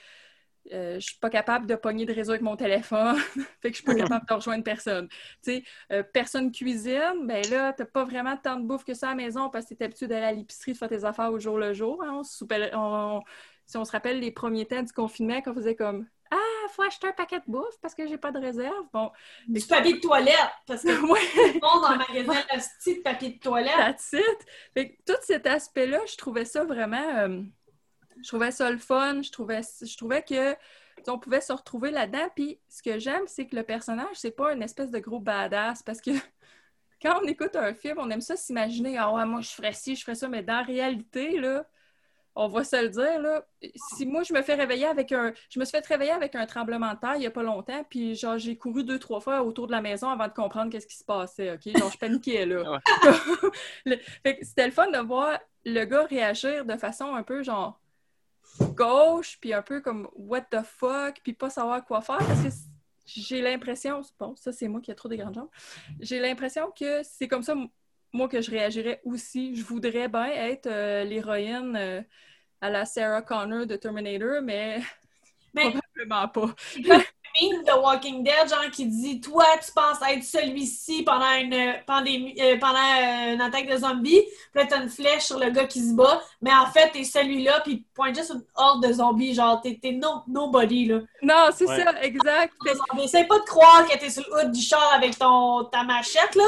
[0.73, 3.17] euh, je suis pas capable de pogner de réseau avec mon téléphone,
[3.61, 5.09] fait que je suis pas capable de rejoindre personne.
[5.09, 9.09] Tu sais, euh, personne cuisine, ben là, t'as pas vraiment tant de bouffe que ça
[9.09, 11.39] à la maison parce que t'es habitué d'aller à l'épicerie, de faire tes affaires au
[11.41, 12.03] jour le jour.
[12.05, 12.13] hein.
[12.21, 13.23] On se soupait- on-
[13.67, 16.83] si on se rappelle les premiers temps du confinement, quand on faisait comme Ah, faut
[16.83, 18.87] acheter un paquet de bouffe parce que j'ai pas de réserve.
[18.93, 19.13] Bon,
[19.47, 23.39] Du papier de toilette, parce que tout le monde en magasin le petit papier de
[23.39, 23.75] toilette.
[23.77, 24.47] That's it.
[24.75, 26.97] Fait que tout cet aspect-là, je trouvais ça vraiment.
[27.19, 27.43] euh,
[28.23, 29.23] je trouvais ça le fun.
[29.23, 30.57] Je trouvais, je trouvais que
[31.09, 32.29] on pouvait se retrouver là-dedans.
[32.35, 35.83] Puis ce que j'aime, c'est que le personnage, c'est pas une espèce de gros badass.
[35.83, 36.11] Parce que
[37.03, 39.97] quand on écoute un film, on aime ça s'imaginer Ah ouais, moi je ferais ci,
[39.97, 41.67] je ferais ça, mais dans la réalité, là.
[42.35, 43.45] On va se le dire, là.
[43.95, 45.35] Si moi, je me fais réveiller avec un...
[45.51, 47.85] Je me suis fait réveiller avec un tremblement de terre il n'y a pas longtemps,
[47.89, 50.87] puis genre, j'ai couru deux, trois fois autour de la maison avant de comprendre qu'est-ce
[50.87, 51.77] qui se passait, OK?
[51.77, 52.81] Genre, je paniquais, là.
[53.85, 53.99] Le-
[54.41, 57.79] c'était le fun de voir le gars réagir de façon un peu, genre,
[58.61, 62.49] gauche, puis un peu comme «what the fuck», puis pas savoir quoi faire, parce que
[63.05, 64.01] j'ai l'impression...
[64.19, 65.51] Bon, ça, c'est moi qui ai trop des grandes jambes.
[66.01, 67.55] J'ai l'impression que c'est comme ça,
[68.13, 69.57] moi, que je réagirais aussi.
[69.57, 72.03] Je voudrais bien être euh, l'héroïne euh,
[72.61, 74.81] à la Sarah Connor de Terminator, mais,
[75.55, 76.55] Mais probablement pas.
[77.41, 82.35] meme de Walking Dead, genre qui dit Toi, tu penses être celui-ci pendant une pandémie,
[82.41, 84.23] euh, pendant une attaque de zombies,
[84.53, 87.05] puis là, t'as une flèche sur le gars qui se bat, mais en fait, t'es
[87.05, 91.01] celui-là, puis il pointe juste une horde de zombies, genre, t'es t'es no, nobody, là.
[91.23, 91.83] Non, c'est Ouais.
[91.83, 92.53] ça, exact.
[93.03, 96.35] Essaye pas de croire que t'es sur le hood du char avec ton, ta machette,
[96.35, 96.45] là.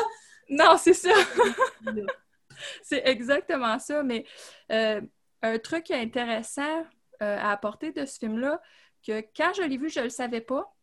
[0.48, 1.10] Non, c'est ça.
[2.82, 4.02] C'est exactement ça.
[4.02, 4.24] Mais
[4.70, 5.00] euh,
[5.42, 6.86] un truc intéressant
[7.22, 8.60] euh, à apporter de ce film-là,
[9.06, 10.74] que quand je l'ai vu, je ne le savais pas.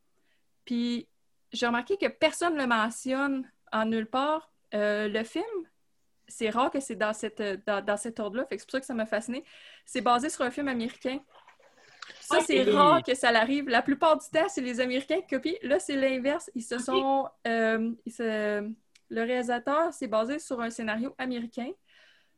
[0.65, 1.07] Puis
[1.51, 4.51] j'ai remarqué que personne ne le mentionne en nulle part.
[4.73, 5.43] Euh, le film,
[6.27, 8.45] c'est rare que c'est dans, cette, dans, dans cet ordre-là.
[8.51, 9.43] C'est pour ça que ça m'a fasciné.
[9.85, 11.19] C'est basé sur un film américain.
[12.19, 13.69] Ça, Ah, c'est rare que ça l'arrive.
[13.69, 15.57] La plupart du temps, c'est les Américains qui copient.
[15.63, 16.51] Là, c'est l'inverse.
[16.53, 17.27] Ils se sont.
[17.47, 18.69] euh, ils se-
[19.11, 21.69] Le réalisateur s'est basé sur un scénario américain.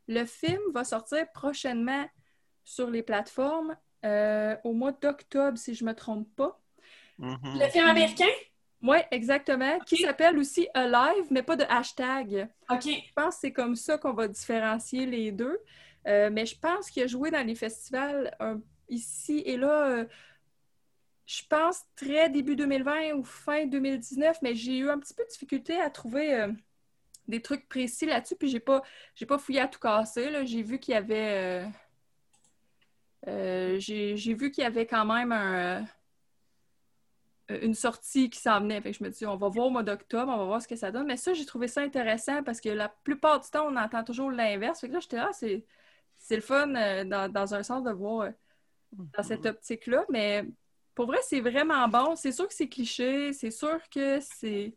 [0.08, 2.06] Le film va sortir prochainement
[2.64, 6.60] sur les plateformes euh, au mois d'octobre, si je ne me trompe pas.
[7.20, 7.38] Mhm.
[7.44, 8.26] Le film américain?
[8.82, 9.80] Oui, exactement.
[9.86, 12.50] Qui s'appelle aussi Alive, mais pas de hashtag.
[12.70, 12.86] OK.
[12.86, 15.60] Je pense que c'est comme ça qu'on va différencier les deux.
[16.08, 18.58] Euh, mais je pense qu'il a joué dans les festivals euh,
[18.90, 20.06] ici et là.
[21.26, 25.30] Je pense très début 2020 ou fin 2019, mais j'ai eu un petit peu de
[25.30, 26.52] difficulté à trouver euh,
[27.28, 28.36] des trucs précis là-dessus.
[28.38, 28.82] Puis j'ai pas,
[29.16, 30.30] j'ai pas fouillé à tout casser.
[30.32, 30.46] là.
[30.46, 31.66] J'ai vu qu'il y avait.
[31.66, 31.68] euh,
[33.28, 35.86] euh, j'ai, j'ai vu qu'il y avait quand même un,
[37.50, 38.82] une sortie qui s'en venait.
[38.82, 40.68] Fait que je me dis, on va voir au mois d'octobre, on va voir ce
[40.68, 41.08] que ça donne.
[41.08, 44.32] Mais ça, j'ai trouvé ça intéressant parce que la plupart du temps, on entend toujours
[44.32, 44.82] l'inverse.
[44.82, 45.66] Fait que là, j'étais là, c'est,
[46.16, 46.68] c'est le fun
[47.06, 48.30] dans, dans un sens de voir
[48.92, 50.06] dans cette optique-là.
[50.10, 50.46] Mais
[50.96, 52.16] pour vrai, c'est vraiment bon.
[52.16, 53.34] C'est sûr que c'est cliché.
[53.34, 54.76] C'est sûr que c'est.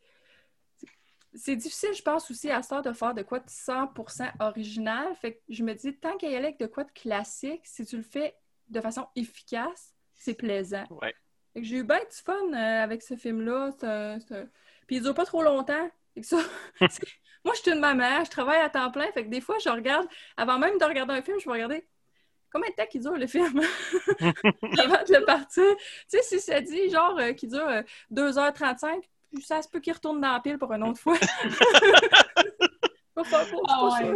[1.35, 5.15] C'est difficile, je pense, aussi à temps de faire de quoi de 100% original.
[5.17, 7.85] Fait que je me dis, tant qu'il y a avec de quoi de classique, si
[7.85, 8.35] tu le fais
[8.69, 10.85] de façon efficace, c'est plaisant.
[10.89, 11.15] Ouais.
[11.55, 13.71] J'ai eu bien du fun euh, avec ce film-là.
[14.87, 15.91] Puis il dure pas trop longtemps.
[16.15, 16.39] Fait que ça,
[17.45, 19.11] Moi, je suis une maman, je travaille à temps plein.
[19.13, 21.87] Fait que des fois, je regarde, avant même de regarder un film, je vais regarder
[22.57, 23.61] combien de temps qu'il dure le film
[24.21, 25.65] avant de le partir.
[25.77, 29.03] Tu sais, si ça dit genre euh, qu'il dure euh, 2h35,
[29.43, 31.17] ça se peut qu'il retourne dans la pile pour une autre fois.
[33.19, 34.13] Ah ouais.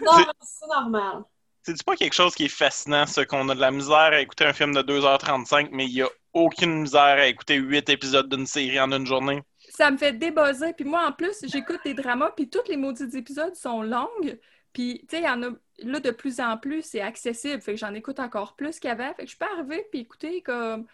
[0.00, 1.24] Non, c'est normal.
[1.64, 4.44] C'est pas quelque chose qui est fascinant, ce qu'on a de la misère à écouter
[4.44, 8.46] un film de 2h35, mais il y a aucune misère à écouter 8 épisodes d'une
[8.46, 9.42] série en une journée?
[9.70, 10.72] Ça me fait débuzzer.
[10.74, 14.38] Puis moi, en plus, j'écoute des dramas, puis tous les maudits épisodes sont longues.
[14.76, 17.62] Puis, tu sais, il y en a là de plus en plus, c'est accessible.
[17.62, 19.10] Fait que j'en écoute encore plus qu'avant.
[19.14, 20.84] Fait que je peux arriver puis écouter comme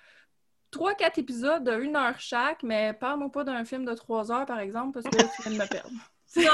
[0.72, 4.60] 3-4 épisodes de 1 heure chaque, mais parle-moi pas d'un film de 3 heures, par
[4.60, 5.90] exemple, parce que là, tu viens de me perdre.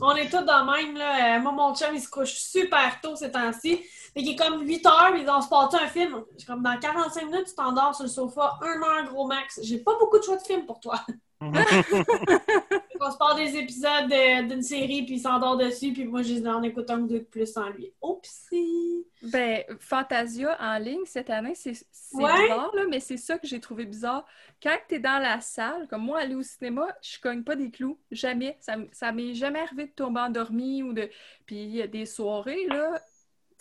[0.00, 1.36] On est tous dans le même, là.
[1.36, 3.76] Euh, Moi, mon chum, il se couche super tôt ces temps-ci.
[4.14, 6.24] Fait qu'il est comme 8 heures, puis on se passe un film.
[6.32, 9.60] Je suis comme dans 45 minutes, tu t'endors sur le sofa, 1 heure gros max.
[9.62, 11.00] J'ai pas beaucoup de choix de films pour toi.
[13.00, 16.62] on se passe des épisodes de- d'une série, puis il s'endort dessus, puis moi, j'en
[16.62, 17.92] écoute un ou deux de plus sans lui.
[18.02, 19.06] Oupsie!
[19.22, 21.72] Ben, Fantasia en ligne cette année, c'est
[22.12, 22.42] Ouais.
[22.42, 24.24] bizarre, là, mais c'est ça que j'ai trouvé bizarre.
[24.62, 27.70] Quand tu es dans la salle, comme moi, aller au cinéma, je cogne pas des
[27.70, 27.98] clous.
[28.10, 28.56] Jamais.
[28.60, 31.08] Ça, ça m'est jamais arrivé de tomber endormi ou de.
[31.46, 33.00] Puis il y a des soirées, là.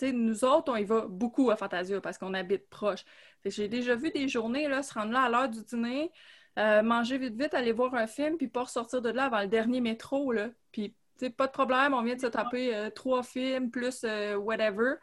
[0.01, 3.03] Nous autres, on y va beaucoup à Fantasia parce qu'on habite proche.
[3.43, 6.11] J'ai déjà vu des journées, là, se rendre là à l'heure du dîner,
[6.57, 9.47] euh, manger vite, vite, aller voir un film, puis pas ressortir de là avant le
[9.47, 10.49] dernier métro, là.
[10.71, 14.01] Puis, tu sais, pas de problème, on vient de se taper euh, trois films plus
[14.03, 14.95] euh, whatever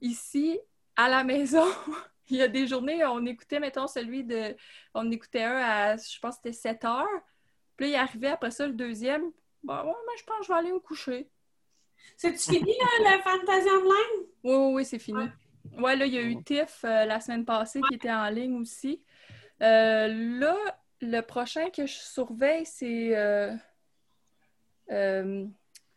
[0.00, 0.58] ici,
[0.96, 1.66] à la maison,
[2.28, 4.56] il y a des journées, on écoutait, mettons, celui de.
[4.94, 7.06] On écoutait un à, je pense que c'était 7 heures.
[7.76, 9.30] Puis là, il arrivait après ça, le deuxième.
[9.62, 11.28] Bon, ouais, mais je pense que je vais aller me coucher.
[12.16, 14.26] C'est-tu fini, là, le Fantasy Online?
[14.44, 15.18] Oui, oui, oui, c'est fini.
[15.18, 15.80] Ouais.
[15.80, 18.60] Ouais, là, il y a eu TIFF euh, la semaine passée qui était en ligne
[18.60, 19.02] aussi.
[19.62, 20.56] Euh, là,
[21.00, 23.16] le prochain que je surveille, c'est.
[23.16, 23.54] euh,
[24.90, 25.46] euh,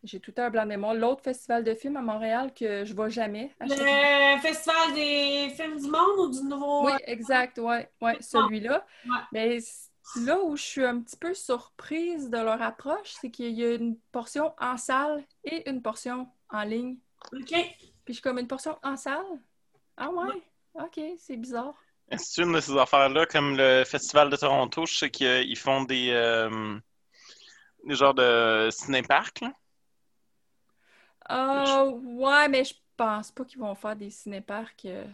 [0.04, 0.94] J'ai tout un blanc de mémoire.
[0.96, 3.52] L'autre festival de films à Montréal que je vois jamais.
[3.60, 6.86] chaque Le Festival des films du monde ou du nouveau...
[6.88, 8.86] Oui, exact, ouais, ouais, celui-là.
[9.06, 9.20] Ouais.
[9.32, 9.60] Mais
[10.26, 13.76] là où je suis un petit peu surprise de leur approche, c'est qu'il y a
[13.76, 16.98] une portion en salle et une portion en ligne.
[17.32, 17.54] OK.
[18.04, 19.40] Puis je suis comme une portion en salle?
[19.98, 20.42] Ah ouais?
[20.74, 21.76] Ok, c'est bizarre.
[22.18, 26.10] C'est une de ces affaires-là, comme le Festival de Toronto, je sais qu'ils font des,
[26.12, 26.78] euh,
[27.86, 29.54] des genres de ciné-parcs, là.
[31.28, 34.86] Ah ouais, mais je pense pas qu'ils vont faire des cinéparcs.
[34.86, 35.06] euh.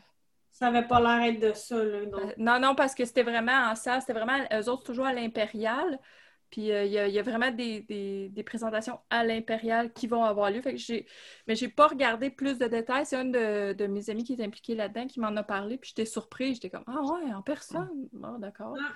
[0.52, 2.06] Ça avait pas l'air d'être de ça, là.
[2.06, 2.22] donc.
[2.22, 5.14] Euh, Non, non, parce que c'était vraiment en salle, c'était vraiment eux autres toujours à
[5.14, 6.00] l'Impérial.
[6.50, 9.92] Puis euh, il y, a- il y a vraiment des, des- des présentations à l'Impérial
[9.94, 10.62] qui vont avoir lieu.
[10.62, 11.06] Fait que j'ai,
[11.48, 13.06] mais j'ai pas regardé plus de détails.
[13.06, 15.78] C'est un de, de mes amis qui est impliqué là-dedans qui m'en a parlé.
[15.78, 16.56] Puis j'étais surprise.
[16.56, 18.08] J'étais comme Ah ouais, en personne?
[18.14, 18.76] Bon, d'accord.
[18.80, 18.94] Ah.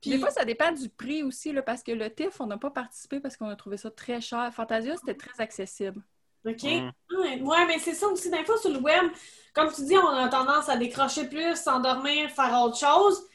[0.00, 2.56] Puis des fois, ça dépend du prix aussi, là, parce que le TIFF, on n'a
[2.58, 4.52] pas participé parce qu'on a trouvé ça très cher.
[4.54, 6.02] Fantasia, c'était très accessible.
[6.46, 6.62] OK?
[6.62, 7.42] Mm.
[7.44, 8.30] Ouais, mais c'est ça aussi.
[8.30, 9.10] Des fois, sur le web,
[9.52, 13.27] comme tu dis, on a tendance à décrocher plus, s'endormir, faire autre chose.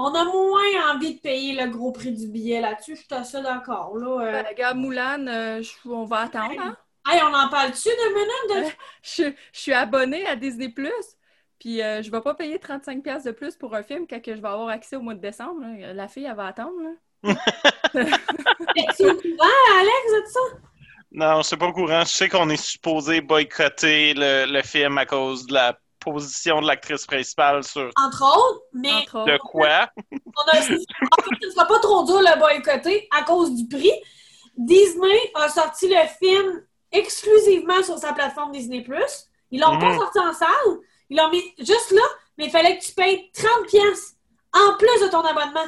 [0.00, 2.94] On a moins envie de payer le gros prix du billet là-dessus.
[2.94, 4.26] Je suis assez d'accord, là.
[4.26, 6.54] Euh, Ben, regarde, Moulin, euh, on va attendre.
[6.60, 6.76] Hein?
[7.08, 8.68] Hey, on en parle-tu de minute?
[8.68, 8.72] De...
[9.02, 10.72] je, je suis abonnée à Disney+.
[11.58, 14.36] Puis euh, je vais pas payer 35$ piastres de plus pour un film quand que
[14.36, 15.60] je vais avoir accès au mois de décembre.
[15.62, 15.92] là.
[15.92, 16.76] La fille, elle va attendre.
[16.80, 16.90] là.
[18.76, 20.40] Es-tu au courant, Alex, de ça?
[21.10, 22.02] Non, je suis pas au courant.
[22.02, 26.66] Je sais qu'on est supposé boycotter le, le film à cause de la position de
[26.66, 29.32] l'actrice principale sur Entre autres, mais Entre autres.
[29.32, 29.90] de quoi?
[30.12, 30.78] on a, en fait,
[31.40, 33.92] ce ne sera pas trop dur le boycotter à cause du prix.
[34.56, 38.84] Disney a sorti le film exclusivement sur sa plateforme Disney+.
[39.50, 39.98] Ils l'ont pas Mhm.
[39.98, 40.48] sorti en salle.
[41.10, 42.02] Ils l'ont mis juste là,
[42.36, 44.16] mais il fallait que tu payes 30 pièces
[44.54, 45.66] en plus de ton abonnement.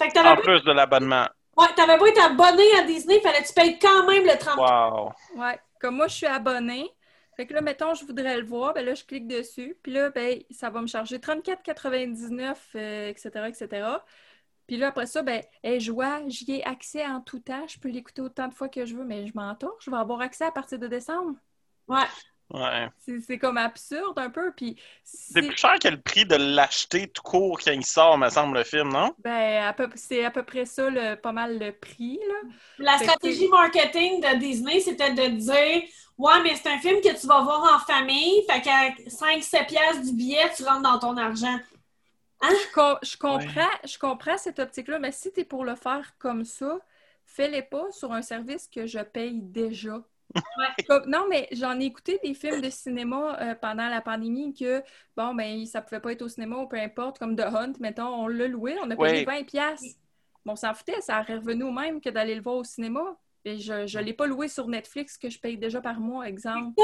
[0.00, 1.26] Fait que En plus de l'abonnement.
[1.56, 4.36] ouais, t'avais pas été abonné à Disney, il fallait que tu payes quand même le
[4.38, 5.12] 30 Wow.
[5.36, 6.90] Ouais, comme moi, je suis abonnée.
[7.40, 8.74] Fait que là, mettons, je voudrais le voir.
[8.74, 9.74] Ben là, je clique dessus.
[9.82, 13.88] Puis là, ben, ça va me charger 34,99, euh, etc., etc.
[14.66, 17.66] Puis là, après ça, ben, hey, joie, j'y ai accès en tout temps.
[17.66, 19.86] Je peux l'écouter autant de fois que je veux, mais je m'en torche.
[19.86, 21.34] Je vais avoir accès à partir de décembre.
[21.88, 22.04] Ouais.
[22.50, 22.88] Ouais.
[22.98, 24.52] C'est comme absurde un peu.
[24.52, 28.28] Puis C'est plus cher que le prix de l'acheter tout court quand il sort, me
[28.28, 29.14] semble, le film, non?
[29.18, 32.18] ben, peu, c'est à peu près ça, le, pas mal le prix.
[32.28, 32.34] Là.
[32.78, 35.82] La Fait que stratégie marketing de Disney, c'était de dire
[36.18, 40.02] Ouais, mais c'est un film que tu vas voir en famille, fait qu'à 5-7 piastres
[40.02, 41.58] du billet, tu rentres dans ton argent.
[42.42, 46.14] Je, com- je comprends, je comprends cette optique-là, mais si tu es pour le faire
[46.18, 46.78] comme ça,
[47.26, 50.02] fais-les pas sur un service que je paye déjà.
[50.88, 54.82] Comme- non, mais j'en ai écouté des films de cinéma euh, pendant la pandémie que,
[55.16, 58.08] bon, ben, ça pouvait pas être au cinéma ou peu importe, comme The Hunt, mettons,
[58.08, 59.42] on l'a loué, on a payé Oui.
[59.42, 59.44] 20$.
[59.44, 59.96] piastres.
[60.44, 63.16] Bon, on s'en foutait, ça aurait revenu au même que d'aller le voir au cinéma.
[63.44, 66.74] Et je ne l'ai pas loué sur Netflix que je paye déjà par mois, exemple.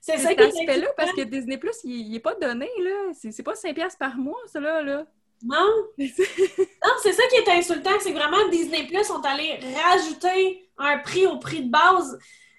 [0.00, 1.20] C'est C'est ça cet qui est aspect-là, parce que.
[1.22, 3.12] Disney Plus, il n'est pas donné, là.
[3.12, 4.82] C'est c'est pas 5$ piastres par mois, ça, là.
[4.82, 5.04] là.
[5.44, 5.66] Non,
[5.98, 10.98] non c'est ça qui est insultant, c'est que vraiment Disney Plus sont allés rajouter un
[10.98, 12.18] prix au prix de base.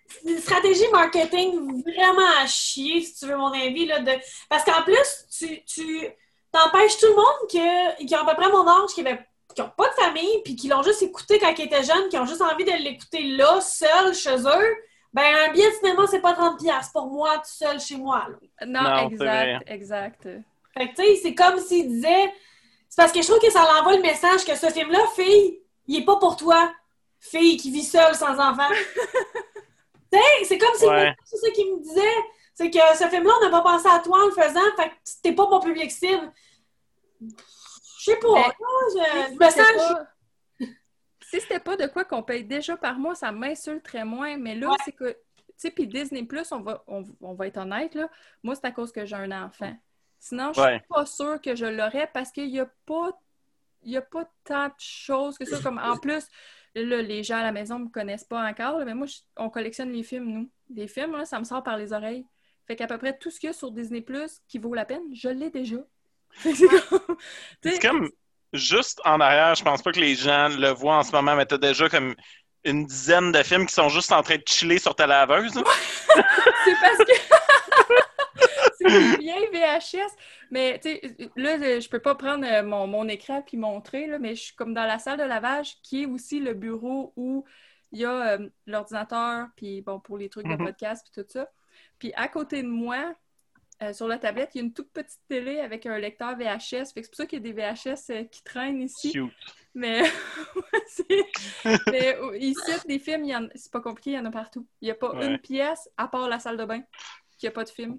[0.09, 3.85] C'est une stratégie marketing vraiment à chier, si tu veux mon avis.
[3.85, 4.11] Là, de...
[4.49, 6.07] Parce qu'en plus, tu, tu
[6.51, 9.87] t'empêches tout le monde que- qui a à peu près mon âge, qui n'ont pas
[9.89, 12.65] de famille, puis qui l'ont juste écouté quand ils étaient jeunes, qui ont juste envie
[12.65, 14.75] de l'écouter là, seul, chez eux.
[15.13, 18.27] Ben, un billet de cinéma, c'est pas 30$ pour moi, tout seul chez moi.
[18.29, 18.65] là.
[18.65, 18.79] Non,
[19.11, 20.27] exact, exact.
[20.77, 22.33] Fait que, tu sais, c'est comme s'il disait.
[22.87, 25.97] C'est parce que je trouve que ça l'envoie le message que ce film-là, fille, il
[26.01, 26.71] est pas pour toi.
[27.19, 28.69] Fille qui vit seule sans enfant.
[30.43, 31.15] c'est comme si Ouais.
[31.25, 32.15] c'est ça qu'il me disait.
[32.53, 34.95] C'est que ce film-là, on n'a pas pensé à toi en le faisant, fait que
[35.23, 36.31] t'es pas mon public cible.
[37.21, 38.33] Je sais pas.
[38.33, 38.53] Mais- là,
[39.29, 39.87] je, je me sens.
[39.87, 40.07] pas-
[41.31, 44.35] Si c'était pas de quoi qu'on paye déjà par mois, ça m'insulterait moins.
[44.37, 44.75] Mais là, Ouais.
[44.83, 45.17] c'est que, tu
[45.57, 48.09] sais, puis Disney Plus, on va, on, on va être honnête, là.
[48.41, 49.73] Moi, c'est à cause que j'ai un enfant.
[50.17, 50.83] Sinon, je suis Ouais.
[50.89, 53.11] pas sûre que je l'aurais parce qu'il y a pas,
[53.83, 55.59] il y a pas tant de choses que ça.
[55.61, 56.27] Comme en plus,
[56.75, 59.49] là, les gens à la maison me connaissent pas encore, là, mais moi, je- on
[59.49, 60.49] collectionne les films, nous.
[60.73, 62.25] Les films, là, ça me sort par les oreilles.
[62.67, 64.85] Fait qu'à peu près tout ce qu'il y a sur Disney Plus qui vaut la
[64.85, 65.77] peine, je l'ai déjà.
[66.41, 66.53] C'est
[67.79, 68.09] comme- comme
[68.53, 71.45] juste en arrière, je pense pas que les gens le voient en ce moment, mais
[71.45, 72.15] t'as déjà comme
[72.63, 75.53] une dizaine de films qui sont juste en train de chiller sur ta laveuse.
[76.65, 77.28] C'est parce que
[78.79, 80.11] c'est vieille VHS.
[80.51, 81.01] Mais tu sais,
[81.35, 84.55] là, je peux pas prendre euh, mon, mon écran puis montrer, là, mais je suis
[84.55, 87.45] comme dans la salle de lavage qui est aussi le bureau où
[87.91, 90.65] il y a euh, l'ordinateur, puis bon, pour les trucs de Mhm.
[90.65, 91.49] podcast puis tout ça.
[91.97, 93.13] Puis à côté de moi,
[93.81, 96.91] euh, sur la tablette, il y a une toute petite télé avec un lecteur VHS.
[96.93, 99.13] Fait que c'est pour ça qu'il y a des VHS euh, qui traînent ici.
[99.13, 99.31] Cute.
[99.73, 100.01] Mais,
[102.39, 104.67] ici, des films, en- c'est pas compliqué, il y en a partout.
[104.81, 105.27] Il n'y a pas Ouais.
[105.27, 106.81] une pièce, à part la salle de bain,
[107.37, 107.97] qui a pas de film.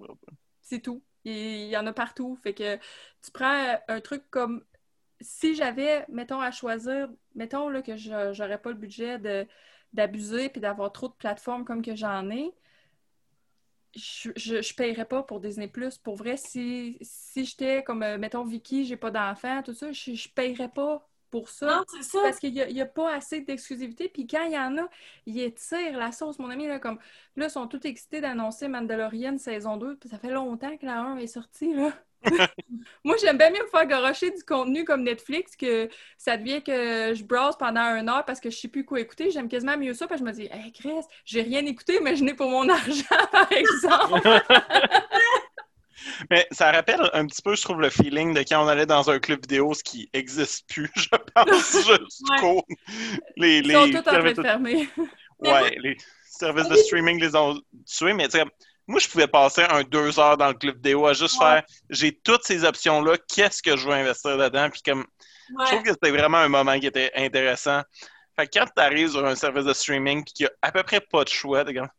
[0.71, 1.03] C'est tout.
[1.25, 2.37] Il y en a partout.
[2.43, 4.63] Fait que tu prends euh, un truc comme
[5.21, 9.19] si j'avais, mettons, à choisir, mettons là, que je j'aurais pas le budget
[9.93, 12.53] d'abuser puis d'avoir trop de plateformes comme que j'en ai,
[13.95, 15.71] je, je paierais pas pour Disney+.
[16.03, 20.13] Pour vrai, si, si j'étais comme, euh, mettons, Vicky, j'ai pas d'enfant, tout ça, je,
[20.13, 21.65] je paierais pas pour ça.
[21.65, 22.19] Non, c'est ça.
[22.21, 24.09] Parce qu'il n'y a, pas assez d'exclusivité.
[24.09, 24.89] Puis quand il y en a,
[25.25, 26.37] ils étirent la sauce.
[26.37, 26.99] Mon ami, là, comme
[27.35, 29.95] là, ils sont tous excités d'annoncer Mandalorian saison 2.
[29.95, 31.73] Puis ça fait longtemps que la 1 est sortie.
[31.73, 31.91] Là.
[33.03, 37.13] Moi, j'aime bien mieux me faire garocher du contenu comme Netflix que ça devient que
[37.15, 39.31] je browse pendant une heure parce que je sais plus quoi écouter.
[39.31, 42.15] J'aime quasiment mieux ça parce que je me dis, hey Chris, j'ai rien écouté, mais
[42.15, 44.21] je n'ai pour mon argent, par exemple.
[46.29, 49.09] Mais ça rappelle un petit peu, je trouve, le feeling de quand on allait dans
[49.09, 52.37] un club vidéo, ce qui n'existe plus, je pense, juste Ouais.
[52.39, 52.65] court.
[53.37, 54.89] Les, Ils les sont tous en train de fermer.
[55.39, 58.45] Ouais, les services de streaming les ont tués, mais tu sais,
[58.85, 61.45] moi, je pouvais passer un deux heures dans le club vidéo à juste Ouais.
[61.47, 64.69] faire j'ai toutes ces options-là, qu'est-ce que je veux investir dedans?
[64.69, 65.65] Puis comme, Ouais.
[65.65, 67.81] je trouve que c'était vraiment un moment qui était intéressant.
[68.39, 70.71] Fait que quand tu arrives sur un service de streaming puis qu'il y a à
[70.71, 71.89] peu près pas de choix, t'es comme,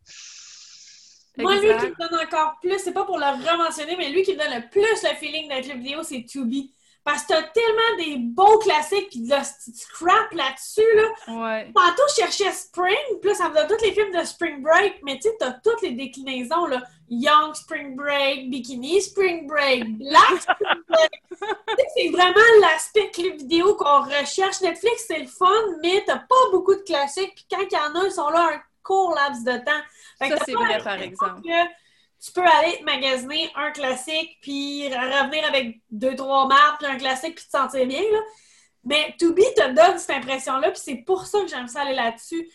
[1.38, 4.34] Moi, lui qui me donne encore plus, c'est pas pour le rementionner, mais lui qui
[4.34, 6.74] me donne le plus le feeling d'un club vidéo, c'est Tubi.
[7.04, 11.42] Parce que t'as tellement des beaux classiques pis de la petite crap là-dessus, là.
[11.42, 11.72] Ouais.
[11.74, 15.00] Tantôt, je cherchais Spring, puis là, ça me donne tous les films de Spring Break,
[15.02, 16.80] mais tu sais, t'as toutes les déclinaisons, là.
[17.08, 21.22] Young Spring Break, Bikini Spring Break, Black Spring Break.
[21.96, 24.60] C'est vraiment l'aspect clip vidéo qu'on recherche.
[24.60, 25.50] Netflix, c'est le fun,
[25.82, 28.50] mais t'as pas beaucoup de classiques, puis quand il y en a, ils sont là
[28.54, 29.82] un court laps de temps.
[30.18, 31.42] Fait Ça, c'est vrai, par exemple.
[31.42, 31.68] que
[32.24, 36.96] tu peux aller te magasiner un classique, puis revenir avec deux, trois marques, puis un
[36.96, 38.18] classique, puis te sentir bien, là?
[38.84, 41.94] Mais To Be te donne cette impression-là, puis c'est pour ça que j'aime ça aller
[41.94, 42.48] là-dessus.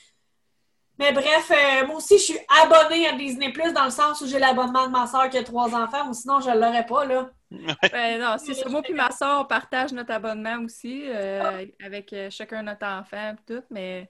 [1.00, 4.28] Mais bref, euh, moi aussi, je suis abonnée à Disney Plus dans le sens où
[4.28, 7.06] j'ai l'abonnement de ma soeur qui a trois enfants, ou sinon, je ne l'aurais pas,
[7.06, 7.30] là.
[7.50, 8.68] Ben non, c'est ça.
[8.68, 13.34] Moi puis ma soeur, on partage notre abonnement aussi, euh, avec euh, chacun notre enfant
[13.34, 14.10] et tout, mais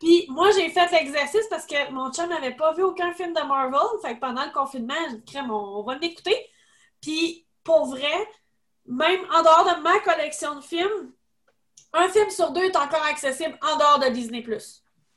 [0.00, 3.40] Puis moi, j'ai fait l'exercice parce que mon chum n'avait pas vu aucun film de
[3.40, 3.80] Marvel.
[4.02, 6.36] Fait que pendant le confinement, j'ai dit, crème, on, va l'écouter.
[7.00, 8.28] Puis pour vrai,
[8.86, 11.12] même en dehors de ma collection de films,
[11.92, 14.44] un film sur deux est encore accessible en dehors de Disney+.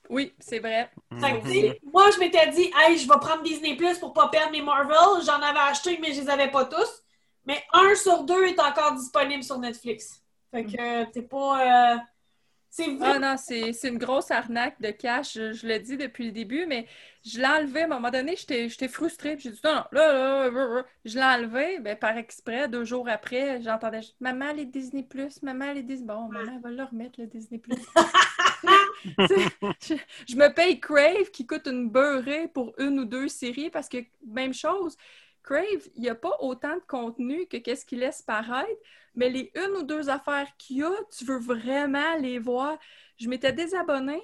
[0.09, 0.89] oui, c'est vrai.
[1.19, 4.51] Fait que, moi, je m'étais dit, hey, je vais prendre Disney Plus pour pas perdre
[4.51, 5.23] mes Marvel.
[5.25, 7.03] J'en avais acheté, mais je les avais pas tous.
[7.45, 10.21] Mais un sur deux est encore disponible sur Netflix.
[10.51, 11.95] Fait que, euh, t'es pas.
[11.95, 11.97] euh,
[12.69, 16.31] C'est Ah non, c'est une grosse arnaque de cash, je, je le dis depuis le
[16.31, 16.87] début, mais
[17.25, 17.81] je l'ai enlevé.
[17.81, 19.37] À un moment donné, j'étais frustrée.
[19.39, 21.79] J'ai dit non, non, là, là, je l'ai enlevé.
[21.79, 26.07] Ben, par exprès, deux jours après, j'entendais Maman, les Disney Plus, maman, les Disney.
[26.07, 27.77] Bon, maman, elle va le remettre, le Disney Plus.
[29.17, 29.95] je,
[30.27, 33.97] je me paye Crave qui coûte une beurrée pour une ou deux séries parce que,
[34.25, 34.97] même chose,
[35.43, 38.69] Crave, il n'y a pas autant de contenu que qu'est-ce qu'il laisse paraître,
[39.17, 42.77] mais les une ou deux affaires qu'il y a, tu veux vraiment les voir.
[43.17, 44.21] Je m'étais désabonnée,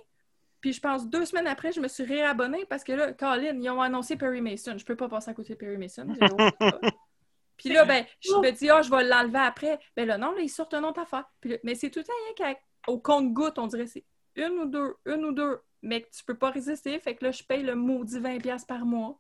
[0.61, 3.69] puis je pense deux semaines après, je me suis réabonnée parce que là, Colin, ils
[3.69, 4.77] ont annoncé Perry Mason.
[4.77, 6.07] Je peux pas passer à côté de Perry Mason.
[7.57, 9.79] Puis là, ben, je me dis, ah, je vais l'enlever après.
[9.95, 11.25] Ben là, non, là, ils sortent un autre affaire.
[11.39, 14.95] Puis là- mais c'est tout temps rien qu'au compte-goutte, on dirait c'est une ou deux,
[15.05, 16.99] une ou deux, mais que tu peux pas résister.
[16.99, 19.19] Fait que là, je paye le maudit 20$ par mois.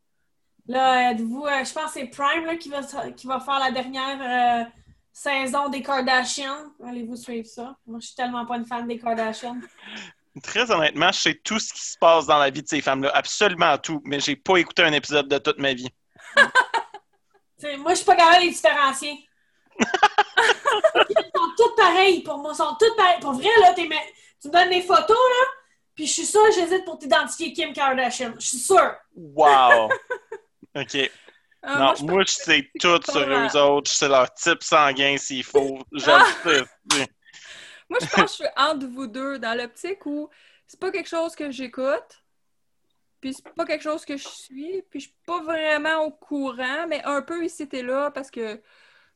[0.67, 3.71] Là, êtes-vous, euh, je pense que c'est Prime là, qui, va, qui va faire la
[3.71, 4.69] dernière euh,
[5.13, 6.73] saison des Kardashians.
[6.85, 7.77] Allez-vous suivre ça?
[7.85, 9.61] Moi, je suis tellement pas une fan des Kardashians.
[10.41, 13.11] Très honnêtement, je sais tout ce qui se passe dans la vie de ces femmes-là,
[13.13, 15.89] absolument tout, mais j'ai pas écouté un épisode de toute ma vie.
[17.77, 19.29] Moi, je suis pas capable de les différencier.
[19.79, 22.51] Ils sont toutes pareilles pour moi.
[22.53, 23.21] Ils sont toutes pareilles.
[23.21, 25.45] Pour vrai, là, tu me donnes des photos, là,
[25.95, 28.33] puis je suis sûre que j'hésite pour t'identifier Kim Kardashian.
[28.39, 28.95] Je suis sûre.
[29.15, 29.89] Wow!
[30.75, 31.11] OK.
[31.63, 33.89] Ah, non, moi, je moi, je sais tout sur eux autres.
[33.89, 35.79] Je sais leur type sanguin s'il faut.
[35.93, 37.07] Je le sais.
[37.89, 40.29] Moi, je pense que je suis entre vous deux dans l'optique où
[40.65, 42.23] c'est pas quelque chose que j'écoute,
[43.19, 46.87] puis c'est pas quelque chose que je suis, puis je suis pas vraiment au courant,
[46.87, 48.59] mais un peu ici et là parce que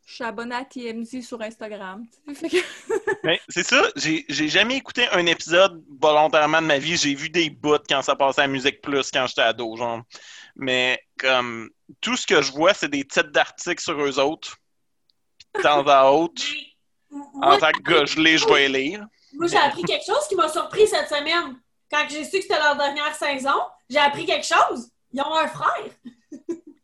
[0.08, 2.06] je suis abonnée à TMZ sur Instagram.
[3.24, 6.96] Mais c'est ça, j'ai j'ai jamais écouté un épisode volontairement de ma vie.
[6.96, 10.02] J'ai vu des bouts quand ça passait à Musique Plus quand j'étais ado, genre.
[10.56, 14.56] Mais comme tout ce que je vois, c'est des titres d'articles sur eux autres.
[15.54, 16.42] Puis De temps à autre,
[17.12, 19.06] Mais, en moi, tant que gars gelé, je vais les lire.
[19.34, 21.60] moi, j'ai appris quelque chose qui m'a surpris cette semaine.
[21.92, 24.90] Quand j'ai su que c'était leur dernière saison, j'ai appris quelque chose.
[25.12, 25.86] Ils ont un frère.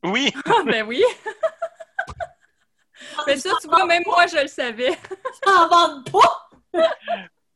[0.03, 1.01] Oui, Ah, ben oui!
[3.27, 4.97] Mais ça, tu vois, même moi, je le savais.
[5.45, 6.49] S'en vendent pas.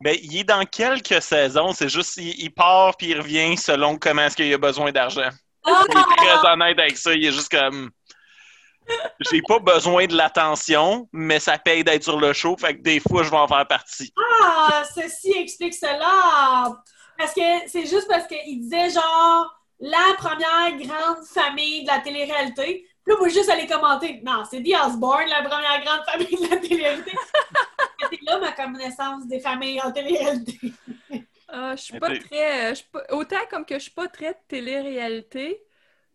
[0.02, 1.74] ben, il est dans quelques saisons.
[1.74, 5.30] C'est juste, il, il part puis il revient selon comment est-ce qu'il a besoin d'argent.
[5.66, 5.84] Ah!
[5.90, 7.14] Il est très honnête avec ça.
[7.14, 7.92] Il est juste comme.
[9.32, 12.56] J'ai pas besoin de l'attention, mais ça paye d'être sur le show.
[12.58, 14.14] Fait que des fois, je vais en faire partie.
[14.42, 16.82] Ah, ceci explique cela.
[17.18, 22.88] Parce que c'est juste parce qu'il disait genre la première grande famille de la télé-réalité.
[23.04, 24.22] Puis là, moi, juste aller commenter.
[24.24, 27.12] Non, c'est The Osborne, la première grande famille de la télé-réalité.
[28.10, 30.60] C'est là ma connaissance des familles en télé-réalité.
[31.50, 32.70] Ah, je suis pas très.
[32.70, 35.62] je suis pas- autant comme que je suis pas très télé-réalité,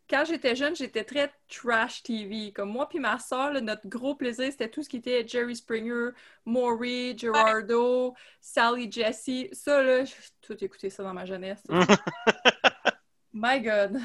[0.09, 2.53] quand j'étais jeune, j'étais très trash TV.
[2.53, 6.11] Comme moi puis ma soeur, notre gros plaisir, c'était tout ce qui était Jerry Springer,
[6.45, 9.49] Maury, Gerardo, Sally Jesse.
[9.53, 11.63] Ça, là, j'ai tout écouté ça dans ma jeunesse.
[13.33, 13.97] My God.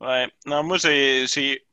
[0.00, 0.28] Ouais.
[0.46, 1.26] Non, moi, j'ai.
[1.26, 1.64] J'ai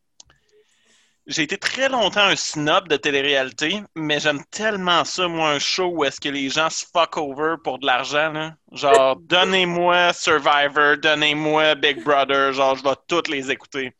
[1.28, 5.86] j'ai été très longtemps un snob de télé-réalité, mais j'aime tellement ça, moi, un show
[5.88, 8.56] où est-ce que les gens se fuck over pour de l'argent, là.
[8.72, 13.96] Genre, donnez-moi Survivor, donnez-moi Big Brother, genre, je vais toutes les écouter.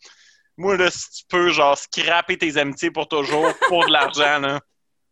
[0.58, 4.60] Moi, là, si tu peux, genre, scraper tes amitiés pour toujours pour de l'argent, là.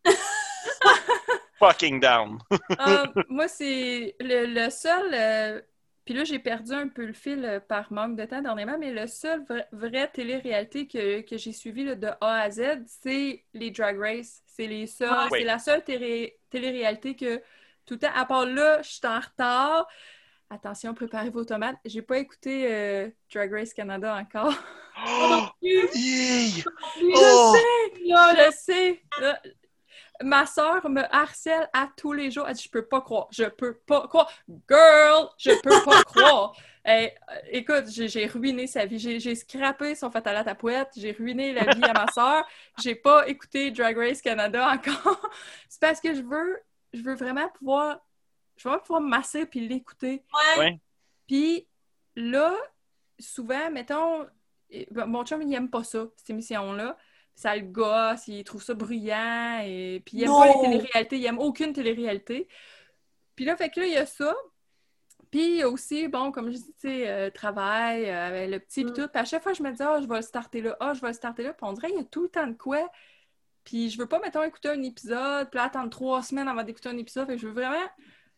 [1.59, 2.39] Fucking down.
[2.77, 5.13] Ah, moi, c'est le, le seul.
[5.13, 5.61] euh,
[6.09, 8.91] Puis là, j'ai perdu un peu le fil euh, par manque de temps dernièrement, mais
[8.91, 13.43] le seul vrai, vrai télé-réalité que, que j'ai suivi là, de A à Z, c'est
[13.53, 14.41] les Drag Race.
[14.47, 17.37] C'est les seuls, c'est la seule télé- télé-réalité que
[17.85, 19.87] tout le temps, à part là, je suis en retard.
[20.49, 21.77] Attention, préparez vos tomates.
[21.85, 24.55] J'ai pas écouté euh, Drag Race Canada encore.
[25.01, 25.47] Oh!
[25.61, 26.63] Yay!
[26.99, 27.53] Lui, Oh!
[28.07, 29.01] là, là, Je sais.
[30.21, 32.45] Ma soeur me harcèle à tous les jours.
[32.47, 33.27] Elle dit Je peux pas croire.
[33.31, 34.31] Je peux pas croire.
[34.69, 36.55] Girl, je peux pas croire.
[36.87, 37.07] Euh,
[37.51, 38.99] écoute, j'ai j'ai ruiné sa vie.
[38.99, 40.89] J'ai j'ai scrappé son fatal à tapouette.
[40.97, 42.45] J'ai ruiné la vie à ma soeur.
[42.81, 45.29] J'ai pas écouté Drag Race Canada encore.
[45.69, 46.59] C'est parce que je veux,
[46.93, 47.99] je veux vraiment pouvoir,
[48.57, 50.23] je veux vraiment pouvoir me masser puis l'écouter.
[50.57, 50.79] ouais.
[51.27, 51.67] Puis
[52.15, 52.55] là,
[53.19, 54.25] souvent, mettons,
[54.71, 56.97] eh, ben, mon chum, il aime pas ça, cette émission-là.
[57.39, 60.39] Ça le gosse, il trouve ça bruyant, et puis il aime Non!
[60.39, 62.49] pas les téléréalités, il aime aucune télé-réalité.
[63.37, 64.35] Puis là, fait que là, il y a ça.
[65.31, 68.91] Puis aussi, bon, comme je dis, tu sais, euh, travail euh, avec le petit, puis
[68.91, 68.95] Mm.
[68.95, 69.07] tout.
[69.07, 70.99] Puis à chaque fois, je me dis, ah, je vais le starter là, ah, je
[70.99, 71.53] vais le starter là.
[71.53, 72.91] Puis on dirait, il y a tout le temps de quoi.
[73.63, 76.89] Puis je veux pas, mettons, écouter un épisode, puis là, attendre trois semaines avant d'écouter
[76.89, 77.25] un épisode.
[77.27, 77.81] Fait que je veux vraiment, à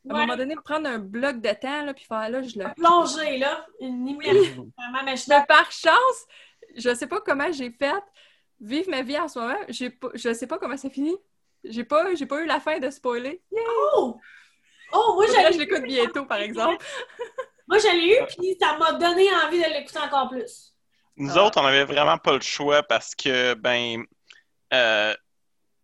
[0.09, 0.21] un Ouais.
[0.21, 3.65] moment donné, prendre un bloc de temps, là, puis faire là, je le Plongée, là.
[3.79, 4.69] Une immersion.
[4.77, 6.27] Vraiment, mais je par chance,
[6.75, 8.03] je sais pas comment j'ai fait
[8.61, 9.57] vivre ma vie en ce moment.
[9.67, 11.17] J'ai pas, je sais pas comment ça finit.
[11.63, 13.41] J'ai pas, j'ai pas eu la fin de spoiler.
[13.95, 14.19] Oh!
[14.93, 16.83] Oh, moi, que je je l'écoute bientôt, par exemple.
[17.67, 20.73] Moi, je l'ai eu, puis ça m'a donné envie de l'écouter encore plus.
[21.15, 21.45] Nous Ah.
[21.45, 24.03] autres, on avait vraiment pas le choix parce que, ben,
[24.73, 25.15] euh,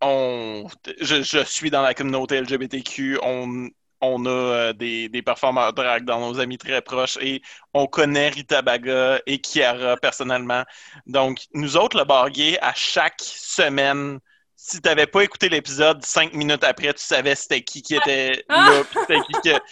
[0.01, 0.67] on,
[0.99, 3.69] je, je suis dans la communauté LGBTQ, on,
[4.01, 7.41] on a euh, des, des performeurs drag dans nos amis très proches et
[7.73, 10.63] on connaît Rita Baga et Kiara personnellement.
[11.05, 14.19] Donc, nous autres, le bar gay, à chaque semaine,
[14.55, 18.69] si t'avais pas écouté l'épisode, cinq minutes après, tu savais c'était qui qui était Ah!
[18.69, 19.57] là, puis c'était qui que...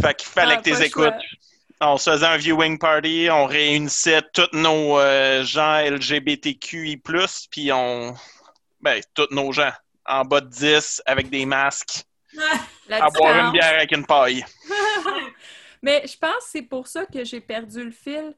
[0.00, 1.14] Fait qu'il fallait Ah, que tu écoutes.
[1.80, 6.96] On se faisait un viewing party, on réunissait tous nos euh, gens LGBTQI+,
[7.50, 8.14] puis on...
[8.80, 9.72] Ben, tous nos gens,
[10.06, 12.04] en bas de 10, avec des masques,
[12.90, 14.44] à boire une bière avec une paille.
[15.82, 18.34] Mais je pense que c'est pour ça que j'ai perdu le fil.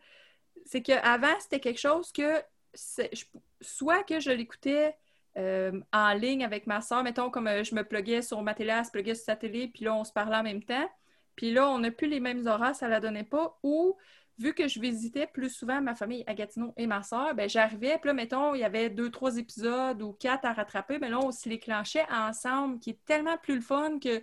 [0.65, 2.43] C'est qu'avant, c'était quelque chose que
[2.75, 3.25] je-
[3.61, 4.97] soit que je l'écoutais
[5.37, 8.71] euh, en ligne avec ma soeur, mettons comme euh, je me pluguais sur ma télé,
[8.71, 10.89] elle se pluguait sur sa télé, puis là, on se parlait en même temps.
[11.37, 13.59] Puis là, on n'a plus les mêmes horaires, ça la donnait pas.
[13.65, 13.97] Ou,
[14.39, 17.99] vu que je visitais plus souvent ma famille à Gatineau et ma soeur, ben j'arrivais,
[17.99, 21.19] puis là, mettons, il y avait deux, trois épisodes ou quatre à rattraper, mais là,
[21.21, 24.23] on se les clenchait ensemble, qui est tellement plus le fun que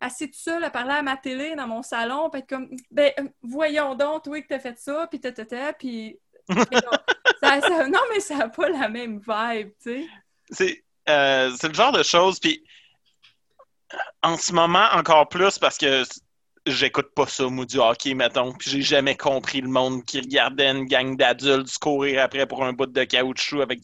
[0.00, 3.12] assis tout seul à parler à ma télé dans mon salon, puis être comme, ben,
[3.20, 5.20] euh, voyons donc, toi, que t'as fait ça, puis
[5.78, 6.18] puis...
[6.48, 6.98] Mais non,
[7.40, 10.06] ça- ça- non, mais ça n'a pas la même vibe, tu sais.
[10.50, 12.64] C'est euh, c'est le genre de choses, puis
[14.22, 16.02] en ce moment, encore plus, parce que
[16.66, 20.70] j'écoute pas ça, moi, du hockey, mettons, puis j'ai jamais compris le monde qui regardait
[20.70, 23.80] une gang d'adultes courir après pour un bout de caoutchouc avec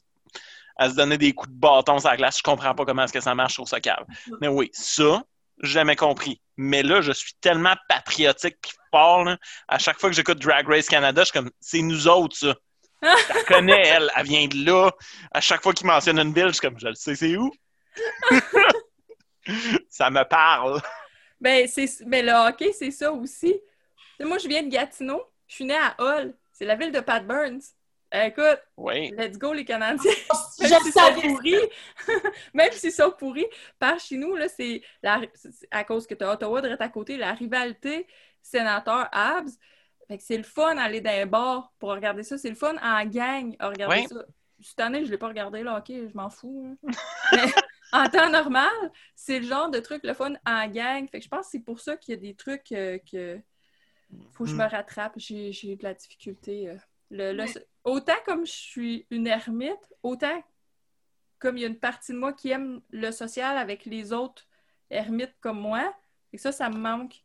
[0.79, 2.39] à se donner des coups de bâton sur la glace.
[2.39, 4.05] Je comprends pas comment est-ce que ça marche sur ce cave.
[4.41, 5.25] Mais oui, ça,
[5.61, 6.41] j'ai jamais compris.
[6.57, 9.37] Mais là, je suis tellement patriotique puis fort, là.
[9.67, 12.55] À chaque fois que j'écoute Drag Race Canada, je suis comme, c'est nous autres, ça.
[13.03, 14.11] Je la connais, elle.
[14.17, 14.91] Elle vient de là.
[15.33, 17.53] À chaque fois qu'il mentionne une ville, je suis comme, je le sais, c'est où?
[19.89, 20.81] ça me parle.
[21.41, 23.55] Ben, c'est, mais le hockey, c'est ça aussi.
[24.21, 27.25] Moi, je viens de Gatineau, je suis née à Hull, c'est la ville de Pat
[27.25, 27.61] Burns.
[28.15, 29.13] Euh, écoute, Oui.
[29.19, 30.11] let's go les Canadiens!
[30.61, 31.29] Je Même s'ils sont savais.
[31.29, 31.59] pourris,
[32.55, 33.47] même s'ils sont pourris,
[33.79, 34.83] par chez nous, là, c'est
[35.71, 38.09] à cause que tu as Ottawa direct à côté, la rivalité que
[40.23, 42.39] c'est le fun d'aller dans les bars pour regarder ça.
[42.39, 44.07] C'est le fun en gang à regarder Ouais.
[44.09, 44.25] ça.
[44.61, 46.77] Cette année, je ne l'ai pas regardé, là, OK, je m'en fous.
[46.83, 46.91] hein.
[47.37, 47.53] Mais
[47.93, 48.69] en temps normal,
[49.15, 51.09] c'est le genre de truc, le fun en gang.
[51.09, 53.41] Fait que je pense que c'est pour ça qu'il y a des trucs euh, que
[54.33, 54.69] faut que je me Mm.
[54.69, 55.15] rattrape.
[55.17, 56.69] J'ai j'ai de la difficulté.
[56.71, 56.77] euh.
[57.11, 57.47] Le- le-
[57.85, 60.43] autant comme je suis une ermite, autant
[61.39, 64.47] comme il y a une partie de moi qui aime le social avec les autres
[64.91, 65.95] ermites comme moi.
[66.33, 67.23] Et ça, ça me manque.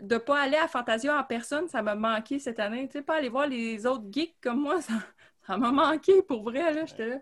[0.00, 2.86] De ne pas aller à Fantasia en personne, ça m'a manqué cette année.
[2.88, 4.94] Tu sais, pas aller voir les autres geeks comme moi, ça
[5.46, 6.72] ça m'a manqué pour vrai.
[6.74, 7.20] Là, j'étais là.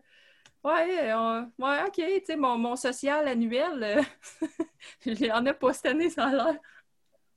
[0.67, 4.03] Ouais, on- ouais, ok, tu sais, mon, mon social annuel, euh,
[5.07, 6.57] il en a pas cette année, ça a l'air.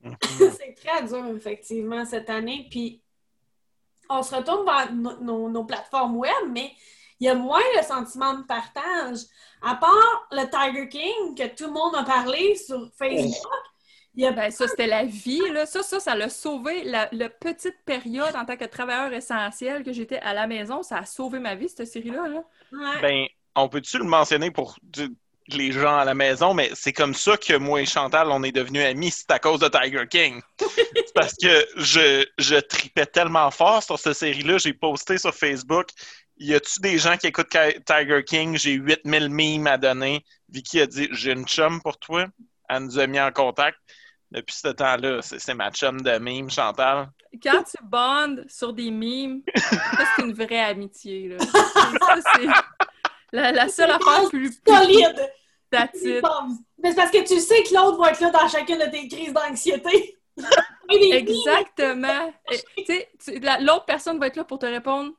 [0.57, 2.67] C'est très dur, effectivement, cette année.
[2.71, 3.03] Puis,
[4.09, 6.71] on se retourne vers no- nos, nos plateformes web, mais
[7.19, 9.19] il y a moins le sentiment de partage.
[9.61, 13.63] À part le Tiger King, que tout le monde a parlé sur Facebook,
[14.36, 15.65] Ben, ça, c'était la vie, là.
[15.65, 16.84] Ça, ça, ça l'a sauvé.
[16.84, 20.97] La, la petite période en tant que travailleur essentiel que j'étais à la maison, ça
[20.97, 22.28] a sauvé ma vie, cette série-là.
[22.28, 22.43] Là.
[22.74, 23.01] Ouais.
[23.01, 25.15] Ben, on peut-tu le mentionner pour du-
[25.47, 28.51] les gens à la maison, mais c'est comme ça que moi et Chantal, on est
[28.51, 30.41] devenus amis, c'est à cause de Tiger King.
[31.15, 35.88] Parce que je, je tripais tellement fort sur cette série-là, j'ai posté sur Facebook,
[36.38, 38.57] y a-tu des gens qui écoutent Tiger King?
[38.57, 40.24] J'ai 8000 mimes à donner.
[40.49, 42.26] Vicky a dit J'ai une chum pour toi.
[42.70, 43.78] Elle nous a mis en contact.
[44.32, 47.09] Depuis ce temps-là, c'est ma chum de mimes, Chantal.
[47.41, 51.30] Quand tu bondes sur des mimes, ça, c'est une vraie amitié.
[51.30, 51.38] Là.
[51.39, 52.47] Ça, c'est
[53.32, 55.32] la, la seule affaire plus Solide!
[55.71, 56.23] that's it.
[56.82, 59.07] Mais c'est parce que tu sais que l'autre va être là dans chacune de tes
[59.07, 60.17] crises d'anxiété.
[60.89, 62.34] Exactement.
[63.61, 65.11] L'autre personne va être là pour te répondre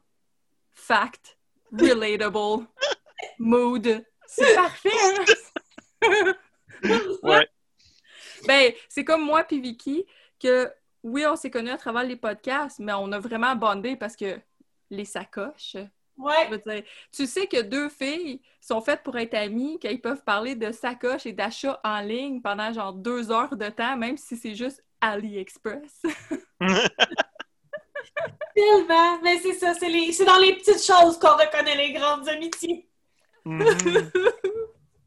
[0.73, 1.37] fact,
[1.73, 2.67] relatable,
[3.39, 4.05] mood.
[4.27, 4.91] C'est parfait.
[6.03, 6.35] hein?
[7.23, 7.47] Ouais.
[8.47, 10.05] Ben, c'est comme moi puis Vicky
[10.39, 10.71] que
[11.03, 14.39] oui, on s'est connus à travers les podcasts, mais on a vraiment bondé parce que
[14.91, 15.77] les sacoches.
[16.19, 16.35] Ouais.
[16.47, 16.83] Je veux dire,
[17.13, 21.25] tu sais que deux filles sont faites pour être amies, qu'elles peuvent parler de sacoches
[21.25, 26.03] et d'achats en ligne pendant genre deux heures de temps, même si c'est juste AliExpress.
[28.55, 29.21] Tellement.
[29.23, 32.89] Mais c'est ça, c'est les- c'est dans les petites choses qu'on reconnaît les grandes amitiés.
[33.45, 34.11] Mhm.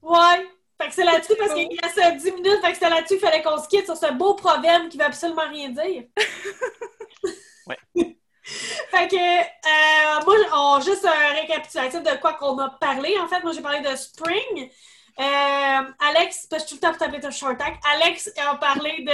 [0.02, 0.48] Ouais.
[0.84, 3.20] Fait que c'est là-dessus parce qu'il reste euh, 10 minutes, fait que c'est là-dessus qu'il
[3.20, 6.04] fallait qu'on se quitte sur ce beau proverbe qui veut absolument rien dire.
[7.66, 7.78] Ouais.
[7.96, 13.18] fait que, euh, moi, on, juste un récapitulatif de quoi qu'on a parlé.
[13.20, 14.70] En fait, moi, j'ai parlé de Spring.
[15.18, 17.76] Euh, Alex, parce que je suis tout le temps pour taper ton short tag.
[17.94, 19.14] Alex a parlé de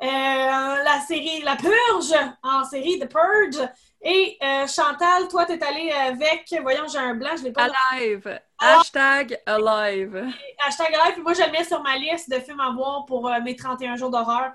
[0.00, 3.68] la série La Purge, en série The Purge.
[4.02, 8.40] Et euh, Chantal, toi, t'es allée avec, voyons, j'ai un blanc, je l'ai pas Alive.
[8.58, 10.32] Hashtag alive.
[10.64, 13.28] Hashtag live, puis moi je le mets sur ma liste de films à voir pour
[13.28, 14.52] euh, mes 31 jours d'horreur.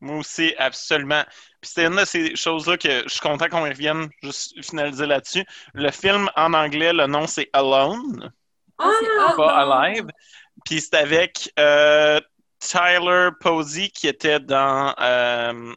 [0.00, 1.22] Moi aussi, absolument.
[1.60, 5.06] Puis c'est une de ces choses-là que je suis content qu'on y revienne, juste finaliser
[5.06, 5.44] là-dessus.
[5.74, 8.32] Le film en anglais, le nom c'est Alone,
[8.78, 9.36] Ah, c'est hot.
[9.36, 10.06] pas Alive.
[10.64, 12.18] Puis c'est avec euh,
[12.60, 15.74] Tyler Posey qui était dans euh,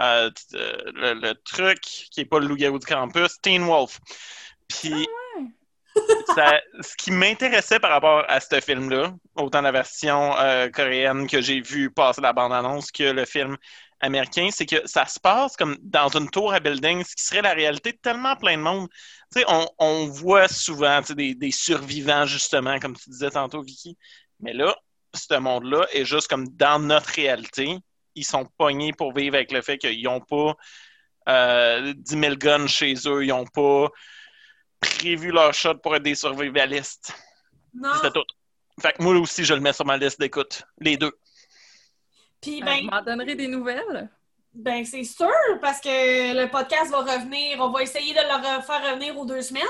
[0.00, 3.98] euh, le, le truc qui est pas le loup-garou du campus, Teen Wolf.
[4.68, 5.06] Puis
[6.34, 11.40] ça- ce qui m'intéressait par rapport à ce film-là, autant la version euh, coréenne que
[11.40, 13.56] j'ai vu passer la bande-annonce que le film
[14.00, 17.42] américain, c'est que ça se passe comme dans une tour à building, ce qui serait
[17.42, 18.88] la réalité de tellement plein de monde.
[19.32, 23.96] Tu sais, on, on voit souvent des, des survivants, justement, comme tu disais tantôt, Vicky.
[24.40, 24.74] Mais là,
[25.14, 27.78] ce monde-là est juste comme dans notre réalité.
[28.14, 30.56] Ils sont pognés pour vivre avec le fait qu'ils n'ont pas
[31.28, 33.88] euh, 10 000 guns chez eux, ils n'ont pas
[34.80, 37.14] prévu leur shot pour être des survivalistes.
[37.74, 37.94] Non.
[37.94, 38.24] C'était tout.
[38.80, 40.64] Fait que moi aussi, je le mets sur ma liste d'écoute.
[40.78, 41.12] Les deux.
[42.40, 44.10] Puis Ben, ben, m'en donnerai des nouvelles.
[44.54, 45.30] Ben c'est sûr,
[45.62, 47.58] parce que le podcast va revenir.
[47.60, 49.62] On va essayer de le refaire revenir aux deux semaines.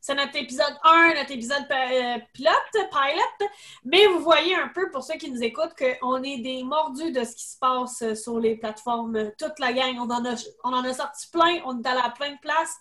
[0.00, 3.48] C'est notre épisode 1, notre épisode euh, pilote, pilot.
[3.84, 7.24] Mais vous voyez un peu, pour ceux qui nous écoutent, qu'on est des mordus de
[7.24, 9.30] ce qui se passe euh, sur les plateformes.
[9.38, 12.10] Toute la gang, on en a, on en a sorti plein, on est allé à
[12.10, 12.76] plein de places.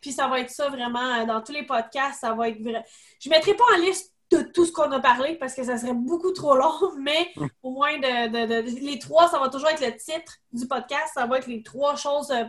[0.00, 2.20] Puis ça va être ça vraiment euh, dans tous les podcasts.
[2.20, 2.84] Ça va être vrai.
[3.20, 5.78] Je ne mettrai pas en liste de tout ce qu'on a parlé parce que ça
[5.78, 9.68] serait beaucoup trop long, mais au moins de, de- de- les trois, ça va toujours
[9.68, 11.12] être le titre du podcast.
[11.14, 12.44] Ça va être les trois choses euh,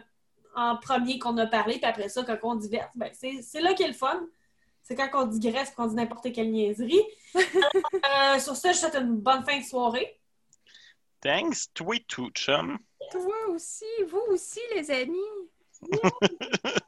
[0.56, 1.76] en premier qu'on a parlé.
[1.78, 4.26] Puis après ça, quand on diverse, ben, c'est c'est là qu'est le fun.
[4.82, 7.02] C'est quand on digresse qu'on dit n'importe quelle niaiserie.
[7.36, 10.20] Euh, sur ça, je vous souhaite une bonne fin de soirée.
[11.22, 12.78] Thanks, tweet to chum.
[13.12, 15.18] Toi aussi, vous aussi, les amis.